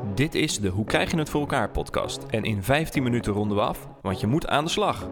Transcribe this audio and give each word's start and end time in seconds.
Dit 0.00 0.34
is 0.34 0.58
de 0.58 0.68
Hoe 0.68 0.84
krijg 0.84 1.10
je 1.10 1.18
het 1.18 1.30
voor 1.30 1.40
elkaar 1.40 1.70
podcast. 1.70 2.26
En 2.26 2.44
in 2.44 2.62
15 2.62 3.02
minuten 3.02 3.32
ronden 3.32 3.56
we 3.56 3.62
af, 3.62 3.88
want 4.02 4.20
je 4.20 4.26
moet 4.26 4.46
aan 4.46 4.64
de 4.64 4.70
slag. 4.70 5.08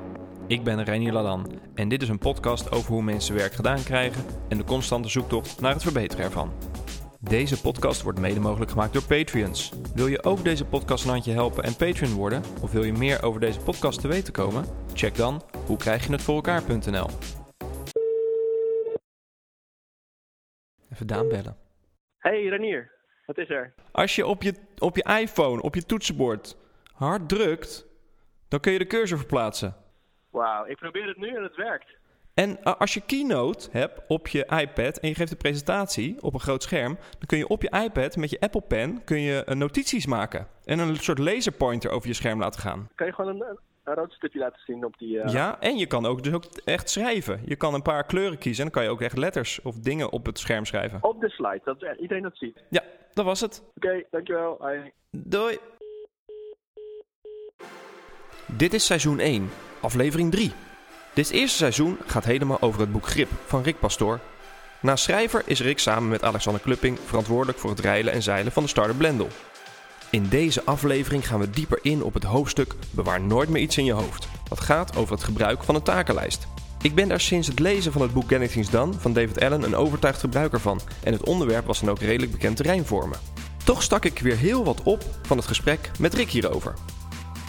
Ik 0.47 0.65
ben 0.65 0.85
Reinier 0.85 1.13
Ladan 1.13 1.61
en 1.75 1.89
dit 1.89 2.03
is 2.03 2.09
een 2.09 2.19
podcast 2.19 2.73
over 2.73 2.93
hoe 2.93 3.03
mensen 3.03 3.35
werk 3.35 3.53
gedaan 3.53 3.83
krijgen 3.83 4.25
en 4.49 4.57
de 4.57 4.65
constante 4.65 5.09
zoektocht 5.09 5.61
naar 5.61 5.73
het 5.73 5.83
verbeteren 5.83 6.25
ervan. 6.25 6.53
Deze 7.21 7.61
podcast 7.61 8.03
wordt 8.03 8.19
mede 8.19 8.41
mogelijk 8.41 8.71
gemaakt 8.71 8.93
door 8.93 9.05
Patreons. 9.05 9.73
Wil 9.95 10.07
je 10.07 10.25
ook 10.25 10.45
deze 10.45 10.65
podcast 10.65 11.05
een 11.05 11.11
handje 11.11 11.33
helpen 11.33 11.65
en 11.65 11.77
Patreon 11.77 12.13
worden? 12.13 12.43
Of 12.63 12.73
wil 12.73 12.85
je 12.85 12.93
meer 12.93 13.23
over 13.23 13.41
deze 13.41 13.61
podcast 13.61 14.01
te 14.01 14.09
weten 14.09 14.33
komen? 14.33 14.65
Check 14.95 15.15
dan 15.15 15.43
hoe 15.67 15.77
krijg 15.77 16.07
je 16.07 16.13
het 16.13 16.23
voor 16.23 16.35
elkaar.nl. 16.35 17.07
Even 20.93 21.07
Daan 21.07 21.29
bellen. 21.29 21.57
Hey 22.19 22.45
Renier, 22.45 23.00
wat 23.35 23.39
is 23.39 23.51
er? 23.51 23.73
Als 23.93 24.17
je 24.17 24.27
op 24.27 24.43
je, 24.43 24.55
op 24.79 24.97
je 24.97 25.21
iPhone, 25.21 25.63
op 25.63 25.75
je 25.75 25.87
toetsenbord 25.87 26.57
hard 26.93 27.29
drukt, 27.29 27.87
dan 28.49 28.61
kun 28.61 28.73
je 28.73 28.79
de 28.79 28.87
cursor 28.87 29.19
verplaatsen. 29.19 29.77
Wauw, 30.31 30.67
ik 30.67 30.77
probeer 30.77 31.07
het 31.07 31.17
nu 31.17 31.29
en 31.37 31.43
het 31.43 31.57
werkt. 31.57 31.99
En 32.35 32.51
uh, 32.51 32.75
als 32.75 32.95
je 32.95 33.01
Keynote 33.01 33.69
hebt 33.73 34.01
op 34.09 34.29
je 34.29 34.45
iPad 34.45 34.99
en 34.99 35.09
je 35.09 35.15
geeft 35.15 35.31
een 35.31 35.37
presentatie 35.37 36.23
op 36.23 36.35
een 36.35 36.41
groot 36.41 36.63
scherm, 36.63 36.95
dan 36.95 37.27
kun 37.27 37.39
je 37.39 37.49
op 37.49 37.63
je 37.63 37.71
iPad 37.85 38.17
met 38.17 38.31
je 38.31 38.41
Apple 38.41 38.61
Pen 38.61 39.05
kun 39.05 39.21
je, 39.21 39.45
uh, 39.49 39.55
notities 39.55 40.07
maken. 40.07 40.47
En 40.65 40.79
een 40.79 40.97
soort 40.97 41.19
laserpointer 41.19 41.91
over 41.91 42.09
je 42.09 42.15
scherm 42.15 42.41
laten 42.41 42.61
gaan. 42.61 42.89
Kan 42.95 43.07
je 43.07 43.13
gewoon 43.13 43.41
een, 43.41 43.59
laten 44.33 44.61
zien 44.67 44.85
op 44.85 44.99
die... 44.99 45.17
uh... 45.17 45.33
Ja, 45.33 45.61
en 45.61 45.77
je 45.77 45.87
kan 45.87 46.07
ook, 46.07 46.23
dus 46.23 46.33
ook 46.33 46.45
echt 46.65 46.91
schrijven. 46.91 47.41
Je 47.45 47.57
kan 47.57 47.75
een 47.75 47.83
paar 47.83 48.05
kleuren 48.05 48.39
kiezen 48.39 48.65
en 48.65 48.71
dan 48.71 48.81
kan 48.81 48.91
je 48.91 48.97
ook 48.97 49.01
echt 49.01 49.17
letters 49.17 49.63
of 49.63 49.79
dingen 49.79 50.13
op 50.13 50.27
het 50.27 50.39
scherm 50.39 50.65
schrijven. 50.65 50.99
Op 51.03 51.21
de 51.21 51.29
slide, 51.29 51.61
dat 51.65 51.99
iedereen 51.99 52.23
dat 52.23 52.37
ziet. 52.37 52.63
Ja, 52.69 52.83
dat 53.13 53.25
was 53.25 53.41
het. 53.41 53.63
Oké, 53.77 54.05
dankjewel. 54.11 54.57
Hoi. 54.59 54.93
Doei. 55.11 55.59
Dit 58.47 58.75
is 58.75 58.87
seizoen 58.87 59.19
1, 59.19 59.51
aflevering 59.81 60.31
3. 60.31 60.53
Dit 61.15 61.31
eerste 61.31 61.57
seizoen 61.57 61.97
gaat 62.07 62.25
helemaal 62.25 62.61
over 62.61 62.81
het 62.81 62.93
boek 62.93 63.07
Grip 63.07 63.29
van 63.29 63.63
Rick 63.63 63.79
Pastoor. 63.79 64.21
Naast 64.83 65.05
schrijver 65.05 65.43
is 65.47 65.61
Rick 65.61 65.79
samen 65.79 66.09
met 66.09 66.25
Alexander 66.25 66.63
Klupping 66.63 66.99
verantwoordelijk 66.99 67.59
voor 67.59 67.71
het 67.71 67.81
reilen 67.81 68.13
en 68.13 68.23
zeilen 68.23 68.53
van 68.53 68.63
de 68.63 68.69
Starter 68.69 68.95
Blendel. 68.95 69.29
In 70.11 70.29
deze 70.29 70.65
aflevering 70.65 71.27
gaan 71.27 71.41
we 71.41 71.51
dieper 71.51 71.79
in 71.83 72.03
op 72.03 72.15
het 72.15 72.25
hoofdstuk 72.25 72.75
Bewaar 72.91 73.21
nooit 73.21 73.49
meer 73.49 73.63
iets 73.63 73.77
in 73.77 73.85
je 73.85 73.93
hoofd. 73.93 74.29
Dat 74.49 74.61
gaat 74.61 74.97
over 74.97 75.15
het 75.15 75.25
gebruik 75.25 75.65
van 75.65 75.75
een 75.75 75.83
takenlijst. 75.83 76.47
Ik 76.83 76.95
ben 76.95 77.09
daar 77.09 77.21
sinds 77.21 77.49
het 77.49 77.59
lezen 77.59 77.93
van 77.93 78.03
het 78.03 78.13
boek 78.13 78.29
Getting 78.29 78.51
Things 78.51 78.71
Done 78.71 78.93
van 78.93 79.13
David 79.13 79.41
Allen 79.41 79.63
een 79.63 79.77
overtuigd 79.77 80.21
gebruiker 80.21 80.61
van. 80.61 80.81
En 81.03 81.13
het 81.13 81.25
onderwerp 81.25 81.67
was 81.67 81.81
dan 81.81 81.91
ook 81.91 81.99
redelijk 81.99 82.33
bekend 82.33 82.57
terrein 82.57 82.87
voor 82.87 83.09
me. 83.09 83.15
Toch 83.65 83.83
stak 83.83 84.05
ik 84.05 84.19
weer 84.19 84.37
heel 84.37 84.65
wat 84.65 84.83
op 84.83 85.05
van 85.23 85.37
het 85.37 85.47
gesprek 85.47 85.91
met 85.99 86.15
Rick 86.15 86.31
hierover. 86.31 86.75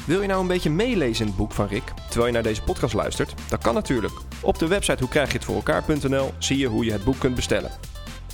Wil 0.05 0.21
je 0.21 0.27
nou 0.27 0.41
een 0.41 0.47
beetje 0.47 0.69
meelezen 0.69 1.21
in 1.21 1.27
het 1.27 1.37
boek 1.37 1.51
van 1.51 1.67
Rick, 1.67 1.93
terwijl 2.09 2.25
je 2.25 2.33
naar 2.33 2.43
deze 2.43 2.63
podcast 2.63 2.93
luistert? 2.93 3.33
Dat 3.49 3.61
kan 3.61 3.73
natuurlijk. 3.73 4.13
Op 4.41 4.59
de 4.59 4.67
website 4.67 4.99
hoe 4.99 5.09
krijg 5.09 5.31
je 5.31 5.37
het 5.37 5.45
voor 5.45 5.55
elkaar.nl 5.55 6.33
zie 6.37 6.57
je 6.57 6.67
hoe 6.67 6.85
je 6.85 6.91
het 6.91 7.03
boek 7.03 7.19
kunt 7.19 7.35
bestellen. 7.35 7.71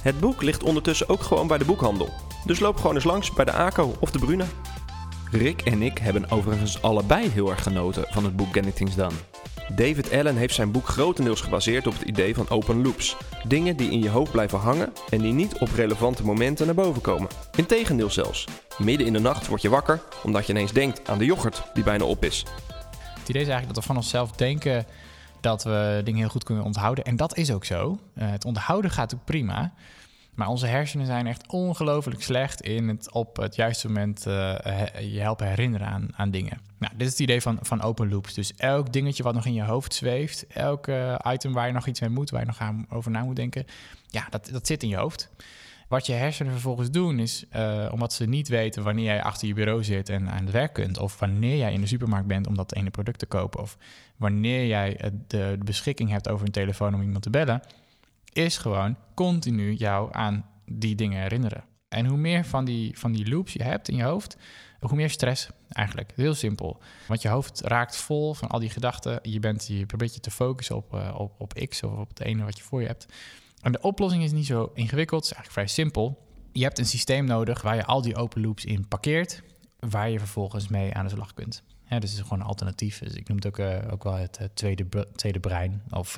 Het 0.01 0.19
boek 0.19 0.41
ligt 0.41 0.63
ondertussen 0.63 1.09
ook 1.09 1.21
gewoon 1.21 1.47
bij 1.47 1.57
de 1.57 1.65
boekhandel. 1.65 2.26
Dus 2.47 2.59
loop 2.59 2.77
gewoon 2.77 2.95
eens 2.95 3.03
langs 3.03 3.33
bij 3.33 3.45
de 3.45 3.51
ACO 3.51 3.95
of 3.99 4.11
de 4.11 4.19
Bruna. 4.19 4.45
Rick 5.31 5.61
en 5.61 5.81
ik 5.81 5.97
hebben 5.97 6.31
overigens 6.31 6.81
allebei 6.81 7.29
heel 7.29 7.49
erg 7.49 7.63
genoten 7.63 8.05
van 8.09 8.23
het 8.23 8.35
boek 8.35 8.53
Getting 8.53 8.75
Things 8.75 8.95
Done. 8.95 9.15
David 9.75 10.13
Allen 10.13 10.35
heeft 10.35 10.53
zijn 10.53 10.71
boek 10.71 10.87
grotendeels 10.87 11.41
gebaseerd 11.41 11.87
op 11.87 11.93
het 11.93 12.01
idee 12.01 12.35
van 12.35 12.49
open 12.49 12.83
loops. 12.83 13.17
Dingen 13.47 13.77
die 13.77 13.91
in 13.91 14.01
je 14.01 14.09
hoofd 14.09 14.31
blijven 14.31 14.59
hangen 14.59 14.93
en 15.09 15.21
die 15.21 15.33
niet 15.33 15.57
op 15.57 15.69
relevante 15.75 16.23
momenten 16.23 16.65
naar 16.65 16.75
boven 16.75 17.01
komen. 17.01 17.29
Integendeel 17.55 18.09
zelfs. 18.09 18.47
Midden 18.77 19.07
in 19.07 19.13
de 19.13 19.19
nacht 19.19 19.47
word 19.47 19.61
je 19.61 19.69
wakker 19.69 20.01
omdat 20.23 20.45
je 20.45 20.53
ineens 20.53 20.71
denkt 20.71 21.09
aan 21.09 21.17
de 21.17 21.25
yoghurt 21.25 21.63
die 21.73 21.83
bijna 21.83 22.03
op 22.03 22.23
is. 22.23 22.45
Het 23.19 23.29
idee 23.29 23.41
is 23.41 23.47
eigenlijk 23.47 23.67
dat 23.67 23.75
we 23.75 23.81
van 23.81 23.95
onszelf 23.95 24.31
denken 24.31 24.85
dat 25.41 25.63
we 25.63 26.01
dingen 26.03 26.19
heel 26.19 26.29
goed 26.29 26.43
kunnen 26.43 26.63
onthouden. 26.63 27.03
En 27.03 27.15
dat 27.15 27.37
is 27.37 27.51
ook 27.51 27.65
zo. 27.65 27.99
Eh, 28.13 28.29
het 28.29 28.45
onthouden 28.45 28.91
gaat 28.91 29.13
ook 29.13 29.25
prima. 29.25 29.73
Maar 30.37 30.47
onze 30.47 30.67
hersenen 30.67 31.05
zijn 31.05 31.27
echt 31.27 31.47
ongelooflijk 31.47 32.23
slecht 32.23 32.61
in 32.61 32.87
het 32.87 33.11
op 33.11 33.37
het 33.37 33.55
juiste 33.55 33.87
moment 33.87 34.25
eh, 34.25 35.13
je 35.13 35.19
helpen 35.19 35.47
herinneren 35.47 35.87
aan, 35.87 36.07
aan 36.15 36.31
dingen. 36.31 36.59
Nou, 36.77 36.93
dit 36.97 37.07
is 37.07 37.11
het 37.11 37.21
idee 37.21 37.41
van, 37.41 37.59
van 37.61 37.81
open 37.81 38.09
loops. 38.09 38.33
Dus 38.33 38.53
elk 38.55 38.93
dingetje 38.93 39.23
wat 39.23 39.33
nog 39.33 39.45
in 39.45 39.53
je 39.53 39.63
hoofd 39.63 39.93
zweeft, 39.93 40.47
elk 40.47 40.87
eh, 40.87 41.15
item 41.31 41.53
waar 41.53 41.67
je 41.67 41.73
nog 41.73 41.87
iets 41.87 41.99
mee 41.99 42.09
moet, 42.09 42.29
waar 42.29 42.39
je 42.39 42.47
nog 42.47 42.59
aan, 42.59 42.85
over 42.89 43.11
na 43.11 43.23
moet 43.23 43.35
denken, 43.35 43.65
ja, 44.07 44.27
dat, 44.29 44.49
dat 44.51 44.67
zit 44.67 44.83
in 44.83 44.89
je 44.89 44.95
hoofd. 44.95 45.29
Wat 45.87 46.05
je 46.05 46.13
hersenen 46.13 46.51
vervolgens 46.51 46.91
doen 46.91 47.19
is, 47.19 47.45
eh, 47.49 47.89
omdat 47.91 48.13
ze 48.13 48.25
niet 48.25 48.47
weten 48.47 48.83
wanneer 48.83 49.05
jij 49.05 49.23
achter 49.23 49.47
je 49.47 49.53
bureau 49.53 49.83
zit 49.83 50.09
en 50.09 50.29
aan 50.29 50.43
het 50.43 50.51
werk 50.51 50.73
kunt, 50.73 50.97
of 50.97 51.19
wanneer 51.19 51.57
jij 51.57 51.73
in 51.73 51.81
de 51.81 51.87
supermarkt 51.87 52.27
bent 52.27 52.47
om 52.47 52.55
dat 52.55 52.73
ene 52.73 52.89
product 52.89 53.19
te 53.19 53.25
kopen, 53.25 53.59
of 53.59 53.77
wanneer 54.17 54.67
jij 54.67 55.11
de 55.27 55.57
beschikking 55.65 56.09
hebt 56.09 56.29
over 56.29 56.45
een 56.45 56.51
telefoon 56.51 56.93
om 56.93 57.01
iemand 57.01 57.23
te 57.23 57.29
bellen, 57.29 57.61
is 58.37 58.57
gewoon 58.57 58.97
continu 59.15 59.73
jou 59.73 60.09
aan 60.11 60.45
die 60.65 60.95
dingen 60.95 61.21
herinneren. 61.21 61.63
En 61.89 62.05
hoe 62.05 62.17
meer 62.17 62.45
van 62.45 62.65
die, 62.65 62.99
van 62.99 63.11
die 63.11 63.29
loops 63.29 63.53
je 63.53 63.63
hebt 63.63 63.89
in 63.89 63.95
je 63.95 64.03
hoofd, 64.03 64.37
hoe 64.79 64.95
meer 64.95 65.09
stress 65.09 65.49
eigenlijk. 65.69 66.11
Heel 66.15 66.33
simpel. 66.33 66.81
Want 67.07 67.21
je 67.21 67.27
hoofd 67.27 67.61
raakt 67.61 67.95
vol 67.95 68.33
van 68.33 68.49
al 68.49 68.59
die 68.59 68.69
gedachten. 68.69 69.19
Je, 69.21 69.39
bent, 69.39 69.67
je 69.67 69.85
probeert 69.85 70.13
je 70.13 70.19
te 70.19 70.31
focussen 70.31 70.75
op, 70.75 70.93
eh, 70.93 71.15
op, 71.17 71.33
op 71.37 71.53
X 71.53 71.83
of 71.83 71.97
op 71.97 72.09
het 72.09 72.19
ene 72.19 72.43
wat 72.43 72.57
je 72.57 72.63
voor 72.63 72.81
je 72.81 72.87
hebt. 72.87 73.05
En 73.61 73.71
de 73.71 73.81
oplossing 73.81 74.23
is 74.23 74.31
niet 74.31 74.45
zo 74.45 74.71
ingewikkeld, 74.73 75.21
het 75.21 75.31
is 75.31 75.37
eigenlijk 75.37 75.67
vrij 75.67 75.83
simpel. 75.83 76.25
Je 76.51 76.63
hebt 76.63 76.79
een 76.79 76.85
systeem 76.85 77.25
nodig 77.25 77.61
waar 77.61 77.75
je 77.75 77.85
al 77.85 78.01
die 78.01 78.15
open 78.15 78.41
loops 78.41 78.65
in 78.65 78.87
parkeert, 78.87 79.41
waar 79.79 80.09
je 80.09 80.19
vervolgens 80.19 80.67
mee 80.67 80.93
aan 80.93 81.05
de 81.05 81.11
slag 81.11 81.33
kunt. 81.33 81.63
Dus 81.89 81.95
het 81.95 82.03
is 82.03 82.19
gewoon 82.19 82.39
een 82.39 82.45
alternatief. 82.45 82.99
Dus 82.99 83.13
ik 83.13 83.27
noem 83.27 83.37
het 83.37 83.47
ook, 83.47 83.57
eh, 83.59 83.91
ook 83.91 84.03
wel 84.03 84.13
het, 84.13 84.37
eh, 84.37 84.47
tweede, 84.53 85.07
tweede 85.15 85.39
brein. 85.39 85.81
Of 85.89 86.17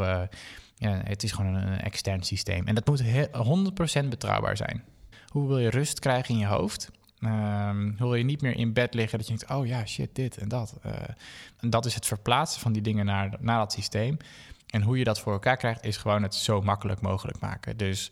ja, 0.79 1.01
het 1.03 1.23
is 1.23 1.31
gewoon 1.31 1.56
een, 1.56 1.79
extern 1.79 2.23
systeem. 2.23 2.67
En 2.67 2.75
dat 2.75 2.88
moet 2.88 3.01
he- 3.03 4.03
100% 4.03 4.09
betrouwbaar 4.09 4.57
zijn. 4.57 4.84
Hoe 5.28 5.47
wil 5.47 5.57
je 5.59 5.69
rust 5.69 6.00
krijgen 6.00 6.34
in 6.34 6.40
je 6.40 6.45
hoofd? 6.45 6.91
Ehm, 7.19 7.81
hoe 7.84 8.07
wil 8.07 8.16
je 8.16 8.23
niet 8.23 8.41
meer 8.41 8.56
in 8.56 8.73
bed 8.73 8.94
liggen 8.94 9.18
dat 9.18 9.28
je 9.28 9.38
denkt, 9.38 9.53
oh 9.53 9.68
ja, 9.68 9.85
shit, 9.85 10.16
dit 10.16 10.38
en 10.38 10.47
dat. 10.47 10.78
Eh, 10.81 10.91
en 11.59 11.69
dat 11.69 11.85
is 11.85 11.95
het 11.95 12.06
verplaatsen 12.06 12.62
van 12.62 12.73
die 12.73 12.81
dingen 12.81 13.06
naar, 13.06 13.35
naar 13.39 13.57
dat 13.57 13.73
systeem. 13.73 14.18
En 14.68 14.81
hoe 14.81 14.97
je 14.97 15.03
dat 15.03 15.19
voor 15.19 15.34
elkaar 15.34 15.57
krijgt, 15.57 15.85
is 15.85 15.97
gewoon 15.97 16.23
het 16.23 16.35
zo 16.35 16.62
makkelijk 16.62 17.01
mogelijk 17.01 17.39
maken. 17.39 17.78
Dus 17.78 18.12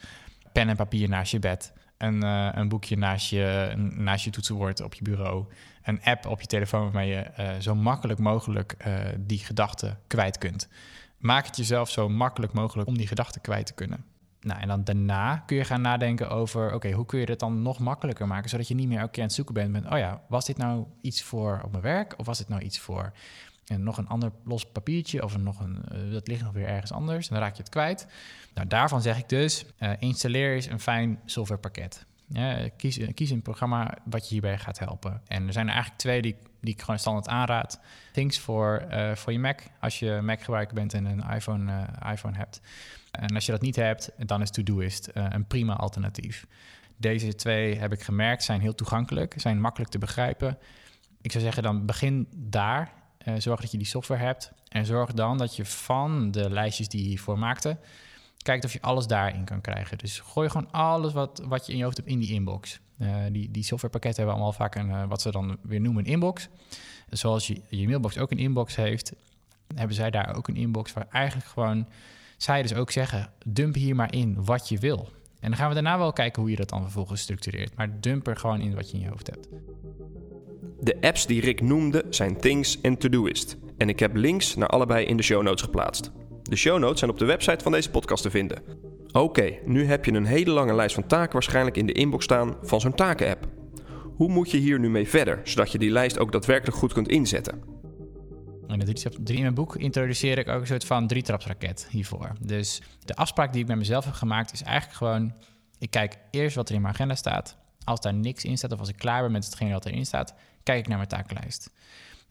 pen 0.51 0.69
en 0.69 0.75
papier 0.75 1.09
naast 1.09 1.31
je 1.31 1.39
bed. 1.39 1.73
Een, 1.97 2.23
eh, 2.23 2.50
een 2.51 2.69
boekje 2.69 2.97
naast 2.97 3.29
je, 3.29 3.73
naast 3.95 4.23
je 4.23 4.29
toetsenbord 4.29 4.81
op 4.81 4.94
je 4.94 5.03
bureau. 5.03 5.45
Een 5.83 6.03
app 6.03 6.25
op 6.25 6.41
je 6.41 6.47
telefoon 6.47 6.83
waarmee 6.83 7.09
je 7.09 7.19
eh, 7.19 7.59
zo 7.59 7.75
makkelijk 7.75 8.19
mogelijk 8.19 8.77
die 9.17 9.39
gedachten 9.39 10.00
kwijt 10.07 10.38
kunt. 10.38 10.67
Maak 11.17 11.45
het 11.45 11.57
jezelf 11.57 11.89
zo 11.89 12.09
makkelijk 12.09 12.53
mogelijk 12.53 12.89
om 12.89 12.97
die 12.97 13.07
gedachten 13.07 13.41
kwijt 13.41 13.66
te 13.66 13.73
kunnen. 13.73 14.05
Nou, 14.41 14.59
en 14.59 14.67
dan 14.67 14.83
daarna 14.83 15.38
kun 15.38 15.57
je 15.57 15.63
gaan 15.63 15.81
nadenken 15.81 16.29
over... 16.29 16.73
oké, 16.73 16.91
hoe 16.91 17.05
kun 17.05 17.19
je 17.19 17.25
het 17.25 17.39
dan 17.39 17.61
nog 17.61 17.79
makkelijker 17.79 18.28
maken... 18.28 18.50
zodat 18.50 18.67
je 18.67 18.75
niet 18.75 18.88
meer 18.88 19.00
elke 19.00 19.11
keer 19.11 19.22
aan 19.22 19.27
het 19.27 19.35
zoeken 19.35 19.53
bent 19.53 19.72
met... 19.72 19.85
oh 19.85 19.97
ja, 19.97 20.22
was 20.27 20.45
dit 20.45 20.57
nou 20.57 20.85
iets 21.01 21.23
voor 21.23 21.61
op 21.63 21.72
mijn 21.72 21.83
werk... 21.83 22.13
of 22.17 22.25
was 22.25 22.38
dit 22.38 22.50
nou 22.50 22.61
iets 22.61 22.79
voor 22.79 23.11
en 23.66 23.83
nog 23.83 23.97
een 23.97 24.07
ander 24.07 24.31
los 24.44 24.66
papiertje... 24.66 25.23
of 25.23 25.38
nog 25.38 25.59
een, 25.59 25.83
eh, 25.85 26.11
dat 26.11 26.27
ligt 26.27 26.44
nog 26.44 26.53
weer 26.53 26.67
ergens 26.67 26.91
anders... 26.91 27.27
en 27.27 27.33
dan 27.33 27.44
raak 27.44 27.56
je 27.56 27.61
het 27.61 27.72
kwijt. 27.72 28.07
Nou, 28.53 28.67
daarvan 28.67 29.01
zeg 29.01 29.17
ik 29.17 29.29
dus... 29.29 29.66
eh, 29.77 29.91
installeer 30.00 30.56
eens 30.56 30.66
een 30.66 30.79
fijn 30.79 31.19
softwarepakket. 31.25 32.06
Kies, 33.13 33.29
een 33.29 33.41
programma 33.41 33.97
wat 34.03 34.23
je 34.23 34.33
hierbij 34.33 34.57
gaat 34.57 34.79
helpen. 34.79 35.21
En 35.27 35.47
er 35.47 35.53
zijn 35.53 35.65
er 35.65 35.73
eigenlijk 35.73 36.01
twee 36.01 36.21
die, 36.21 36.35
die 36.61 36.73
ik 36.73 36.81
gewoon 36.81 36.99
standaard 36.99 37.27
aanraad. 37.27 37.79
Things 38.11 38.39
voor, 38.39 38.77
eh, 38.77 39.15
je 39.25 39.39
Mac, 39.39 39.59
als 39.79 39.99
je 39.99 40.19
Mac-gebruiker 40.23 40.75
bent 40.75 40.93
en 40.93 41.05
een 41.05 41.23
iPhone, 41.29 41.71
eh, 41.71 42.11
iPhone 42.11 42.38
hebt. 42.38 42.61
En 43.11 43.35
als 43.35 43.45
je 43.45 43.51
dat 43.51 43.61
niet 43.61 43.75
hebt, 43.75 44.11
dan 44.17 44.41
is 44.41 44.51
Todoist 44.51 45.07
eh, 45.07 45.25
een 45.29 45.45
prima 45.45 45.75
alternatief. 45.75 46.47
Deze 46.97 47.35
twee 47.35 47.75
heb 47.75 47.93
ik 47.93 48.01
gemerkt, 48.01 48.44
zijn 48.44 48.61
heel 48.61 48.75
toegankelijk, 48.75 49.33
zijn 49.38 49.61
makkelijk 49.61 49.91
te 49.91 49.97
begrijpen. 49.97 50.57
Ik 51.21 51.31
zou 51.31 51.44
zeggen, 51.44 51.63
dan 51.63 51.85
begin 51.85 52.27
daar. 52.35 52.95
Zorg 53.38 53.62
dat 53.62 53.71
je 53.71 53.77
die 53.77 53.88
software 53.88 54.24
hebt. 54.24 54.51
En 54.68 54.85
zorg 54.85 55.13
dan 55.13 55.38
dat 55.38 55.56
je 55.56 55.65
van 55.65 56.31
de 56.31 56.50
lijstjes 56.50 56.88
die 56.88 57.01
je 57.01 57.07
hiervoor 57.07 57.39
maakte... 57.39 57.77
kijkt 58.44 58.66
of 58.66 58.74
je 58.74 58.81
alles 58.81 59.07
daarin 59.07 59.44
kan 59.44 59.62
krijgen. 59.62 59.98
Dus 59.98 60.19
gooi 60.19 60.50
gewoon 60.50 60.72
alles 60.72 61.13
wat, 61.13 61.44
wat 61.48 61.66
je 61.66 61.72
in 61.72 61.78
je 61.78 61.84
hoofd 61.84 61.98
hebt 61.98 62.10
in 62.10 62.19
die 62.19 62.34
inbox. 62.34 62.80
Eh, 62.98 63.16
die, 63.31 63.51
die 63.51 63.63
softwarepakketten 63.63 64.24
hebben 64.24 64.34
allemaal 64.34 64.60
vaak 64.60 64.75
een, 64.75 64.89
eh, 64.89 65.07
wat 65.07 65.22
ze 65.22 65.31
dan 65.31 65.57
weer 65.62 65.81
noemen 65.81 66.06
een 66.06 66.12
inbox. 66.12 66.48
Zoals 67.10 67.48
je, 67.48 67.62
je 67.69 67.88
mailbox 67.88 68.18
ook 68.18 68.31
een 68.31 68.38
inbox 68.38 68.75
heeft... 68.75 69.13
hebben 69.75 69.95
zij 69.95 70.12
daar 70.12 70.36
ook 70.36 70.48
een 70.48 70.56
inbox 70.56 70.94
waar 70.94 71.07
eigenlijk 71.12 71.48
gewoon... 71.48 71.88
zij 72.38 72.62
dus 72.62 72.74
ook 72.74 72.92
zeggen, 72.92 73.30
dump 73.45 73.75
hier 73.75 73.95
maar 73.95 74.13
in 74.13 74.45
wat 74.45 74.69
je 74.69 74.78
wil... 74.78 75.16
En 75.39 75.50
dan 75.50 75.60
gaan 75.60 75.68
we 75.68 75.74
daarna 75.74 75.98
wel 75.98 76.13
kijken 76.13 76.42
hoe 76.42 76.51
je 76.51 76.57
dat 76.57 76.69
dan 76.69 76.81
vervolgens 76.81 77.22
structureert. 77.22 77.75
Maar 77.75 78.00
dump 78.00 78.28
er 78.28 78.38
gewoon 78.38 78.62
in 78.62 78.75
wat 78.75 78.92
je 78.92 78.98
in 78.98 79.04
je 79.04 79.10
hoofd 79.10 79.28
hebt. 79.28 79.48
De 80.80 80.98
apps 81.01 81.25
die 81.25 81.42
Rick 81.42 81.62
noemde 81.62 82.06
zijn 82.10 82.39
Things 82.39 82.81
en 82.81 82.98
Todoist. 82.98 83.57
En 83.78 83.89
ik 83.89 84.00
heb 84.00 84.16
links 84.16 84.56
naar 84.56 84.68
allebei 84.68 85.06
in 85.06 85.18
de 85.18 85.24
show 85.24 85.44
notes 85.44 85.62
geplaatst. 85.62 86.12
De 86.49 86.55
show 86.55 86.79
notes 86.79 86.99
zijn 86.99 87.11
op 87.11 87.17
de 87.17 87.25
website 87.25 87.63
van 87.63 87.71
deze 87.71 87.89
podcast 87.89 88.23
te 88.23 88.29
vinden. 88.29 88.61
Oké, 89.11 89.57
nu 89.65 89.85
heb 89.85 90.05
je 90.05 90.11
een 90.11 90.25
hele 90.25 90.51
lange 90.51 90.75
lijst 90.75 90.95
van 90.95 91.07
taken 91.07 91.33
waarschijnlijk 91.33 91.77
in 91.77 91.85
de 91.85 91.94
inbox 91.94 92.23
staan 92.23 92.55
van 92.61 92.81
zo'n 92.81 92.95
taken-app. 92.95 93.47
Hoe 94.15 94.29
moet 94.29 94.51
je 94.51 94.57
hier 94.57 94.79
nu 94.79 94.89
mee 94.89 95.07
verder, 95.07 95.41
zodat 95.44 95.71
je 95.71 95.77
die 95.77 95.91
lijst 95.91 96.19
ook 96.19 96.31
daadwerkelijk 96.31 96.77
goed 96.77 96.94
kunt 96.94 97.07
inzetten? 97.07 97.63
In 98.67 98.79
de 98.79 98.94
drie 99.23 99.35
in 99.35 99.41
mijn 99.41 99.53
boek 99.53 99.75
introduceer 99.75 100.38
ik 100.38 100.47
ook 100.47 100.61
een 100.61 100.67
soort 100.67 100.85
van 100.85 101.07
drietrapsraket 101.07 101.88
hiervoor. 101.89 102.31
Dus 102.41 102.81
de 103.05 103.15
afspraak 103.15 103.53
die 103.53 103.61
ik 103.61 103.67
met 103.67 103.77
mezelf 103.77 104.05
heb 104.05 104.13
gemaakt 104.13 104.53
is 104.53 104.63
eigenlijk 104.63 104.97
gewoon... 104.97 105.33
ik 105.79 105.91
kijk 105.91 106.17
eerst 106.31 106.55
wat 106.55 106.69
er 106.69 106.75
in 106.75 106.81
mijn 106.81 106.93
agenda 106.93 107.15
staat. 107.15 107.57
Als 107.83 108.01
daar 108.01 108.13
niks 108.13 108.43
in 108.43 108.57
staat 108.57 108.71
of 108.71 108.79
als 108.79 108.89
ik 108.89 108.97
klaar 108.97 109.21
ben 109.21 109.31
met 109.31 109.45
hetgeen 109.45 109.71
wat 109.71 109.85
erin 109.85 110.05
staat... 110.05 110.33
kijk 110.63 110.79
ik 110.79 110.88
naar 110.88 110.97
mijn 110.97 111.09
takenlijst. 111.09 111.71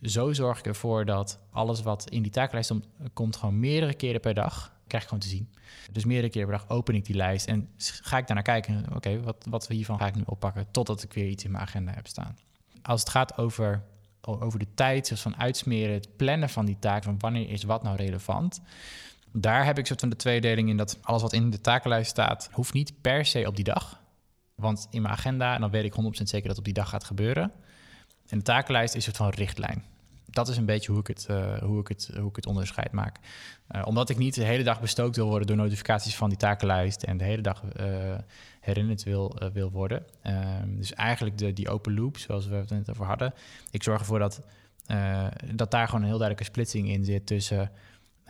Zo 0.02 0.32
zorg 0.32 0.58
ik 0.58 0.66
ervoor 0.66 1.04
dat 1.04 1.38
alles 1.50 1.82
wat 1.82 2.10
in 2.10 2.22
die 2.22 2.32
takenlijst 2.32 2.72
komt... 3.12 3.36
gewoon 3.36 3.60
meerdere 3.60 3.94
keren 3.94 4.20
per 4.20 4.34
dag 4.34 4.74
krijg 4.86 5.02
ik 5.02 5.08
gewoon 5.08 5.24
te 5.24 5.28
zien. 5.28 5.48
Dus 5.92 6.04
meerdere 6.04 6.32
keren 6.32 6.48
per 6.48 6.58
dag 6.58 6.68
open 6.68 6.94
ik 6.94 7.04
die 7.04 7.16
lijst 7.16 7.46
en 7.46 7.68
ga 7.78 8.18
ik 8.18 8.26
daarnaar 8.26 8.44
kijken. 8.44 8.86
Oké, 8.94 9.20
wat, 9.20 9.46
wat 9.48 9.68
hiervan 9.68 9.98
ga 9.98 10.06
ik 10.06 10.14
nu 10.14 10.22
oppakken 10.26 10.66
totdat 10.70 11.02
ik 11.02 11.12
weer 11.12 11.28
iets 11.28 11.44
in 11.44 11.50
mijn 11.50 11.62
agenda 11.62 11.92
heb 11.92 12.06
staan. 12.06 12.36
Als 12.82 13.00
het 13.00 13.10
gaat 13.10 13.38
over, 13.38 13.82
over 14.20 14.58
de 14.58 14.74
tijd, 14.74 15.06
zoals 15.06 15.22
van 15.22 15.36
uitsmeren, 15.36 15.94
het 15.94 16.16
plannen 16.16 16.48
van 16.48 16.66
die 16.66 16.78
taak, 16.78 17.02
van 17.02 17.18
wanneer 17.18 17.50
is 17.50 17.62
wat 17.62 17.82
nou 17.82 17.96
relevant. 17.96 18.60
Daar 19.32 19.64
heb 19.64 19.78
ik 19.78 19.86
soort 19.86 20.00
van 20.00 20.08
de 20.08 20.16
tweedeling 20.16 20.68
in 20.68 20.76
dat 20.76 20.98
alles 21.02 21.22
wat 21.22 21.32
in 21.32 21.50
de 21.50 21.60
takenlijst 21.60 22.10
staat, 22.10 22.48
hoeft 22.52 22.72
niet 22.72 23.00
per 23.00 23.26
se 23.26 23.46
op 23.46 23.56
die 23.56 23.64
dag. 23.64 24.00
Want 24.54 24.86
in 24.90 25.02
mijn 25.02 25.14
agenda, 25.14 25.54
en 25.54 25.60
dan 25.60 25.70
weet 25.70 25.84
ik 25.84 25.92
100% 25.92 25.96
zeker 26.22 26.48
dat 26.48 26.48
het 26.48 26.58
op 26.58 26.64
die 26.64 26.74
dag 26.74 26.88
gaat 26.88 27.04
gebeuren. 27.04 27.52
En 28.28 28.38
de 28.38 28.44
takenlijst 28.44 28.94
is 28.94 29.06
een 29.06 29.14
soort 29.14 29.16
van 29.16 29.40
richtlijn 29.42 29.84
dat 30.36 30.48
is 30.48 30.56
een 30.56 30.64
beetje 30.64 30.92
hoe 30.92 31.00
ik 31.00 31.06
het, 31.06 31.26
uh, 31.30 31.58
hoe 31.58 31.80
ik 31.80 31.88
het, 31.88 32.10
hoe 32.18 32.28
ik 32.28 32.36
het 32.36 32.46
onderscheid 32.46 32.92
maak. 32.92 33.16
Uh, 33.70 33.82
omdat 33.86 34.08
ik 34.08 34.18
niet 34.18 34.34
de 34.34 34.44
hele 34.44 34.62
dag 34.62 34.80
bestookt 34.80 35.16
wil 35.16 35.28
worden 35.28 35.46
door 35.46 35.56
notificaties 35.56 36.16
van 36.16 36.28
die 36.28 36.38
takenlijst 36.38 37.02
en 37.02 37.16
de 37.16 37.24
hele 37.24 37.42
dag 37.42 37.62
uh, 37.80 38.14
herinnerd 38.60 39.02
wil, 39.02 39.36
wil 39.52 39.70
worden. 39.70 40.06
Ehm, 40.22 40.76
dus 40.76 40.94
eigenlijk 40.94 41.38
de, 41.38 41.52
die 41.52 41.68
open 41.68 41.94
loop, 41.94 42.18
zoals 42.18 42.46
we 42.46 42.54
het 42.54 42.70
net 42.70 42.90
over 42.90 43.06
hadden. 43.06 43.34
Ik 43.70 43.82
zorg 43.82 44.00
ervoor 44.00 44.18
dat, 44.18 44.40
dat 45.54 45.70
daar 45.70 45.86
gewoon 45.86 46.00
een 46.00 46.08
heel 46.08 46.18
duidelijke 46.18 46.44
splitsing 46.44 46.88
in 46.88 47.04
zit 47.04 47.26
tussen 47.26 47.70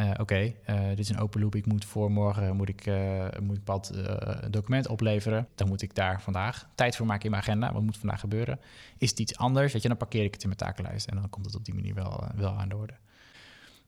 uh, 0.00 0.10
oké, 0.18 0.52
uh, 0.70 0.88
dit 0.88 0.98
is 0.98 1.08
een 1.08 1.18
open 1.18 1.40
loop. 1.40 1.54
Ik 1.54 1.66
moet 1.66 1.84
voor 1.84 2.10
morgen 2.10 2.56
moet 2.56 2.68
ik, 2.68 2.86
uh, 2.86 3.26
moet 3.40 3.56
ik 3.56 3.62
een 3.66 4.50
document 4.50 4.88
opleveren. 4.88 5.48
Dan 5.54 5.68
moet 5.68 5.82
ik 5.82 5.94
daar 5.94 6.22
vandaag 6.22 6.68
tijd 6.74 6.96
voor 6.96 7.06
maken 7.06 7.24
in 7.24 7.30
mijn 7.30 7.42
agenda. 7.42 7.72
Wat 7.72 7.82
moet 7.82 7.96
vandaag 7.96 8.20
gebeuren? 8.20 8.60
Is 8.98 9.10
het 9.10 9.18
iets 9.18 9.36
anders? 9.36 9.72
Weet 9.72 9.82
je, 9.82 9.88
dan 9.88 9.96
parkeer 9.96 10.24
ik 10.24 10.32
het 10.32 10.42
in 10.42 10.48
mijn 10.48 10.60
takenlijst. 10.60 11.06
En 11.06 11.16
dan 11.16 11.30
komt 11.30 11.46
het 11.46 11.54
op 11.54 11.64
die 11.64 11.74
manier 11.74 11.94
wel, 11.94 12.24
wel 12.34 12.52
aan 12.52 12.68
de 12.68 12.76
orde. 12.76 12.94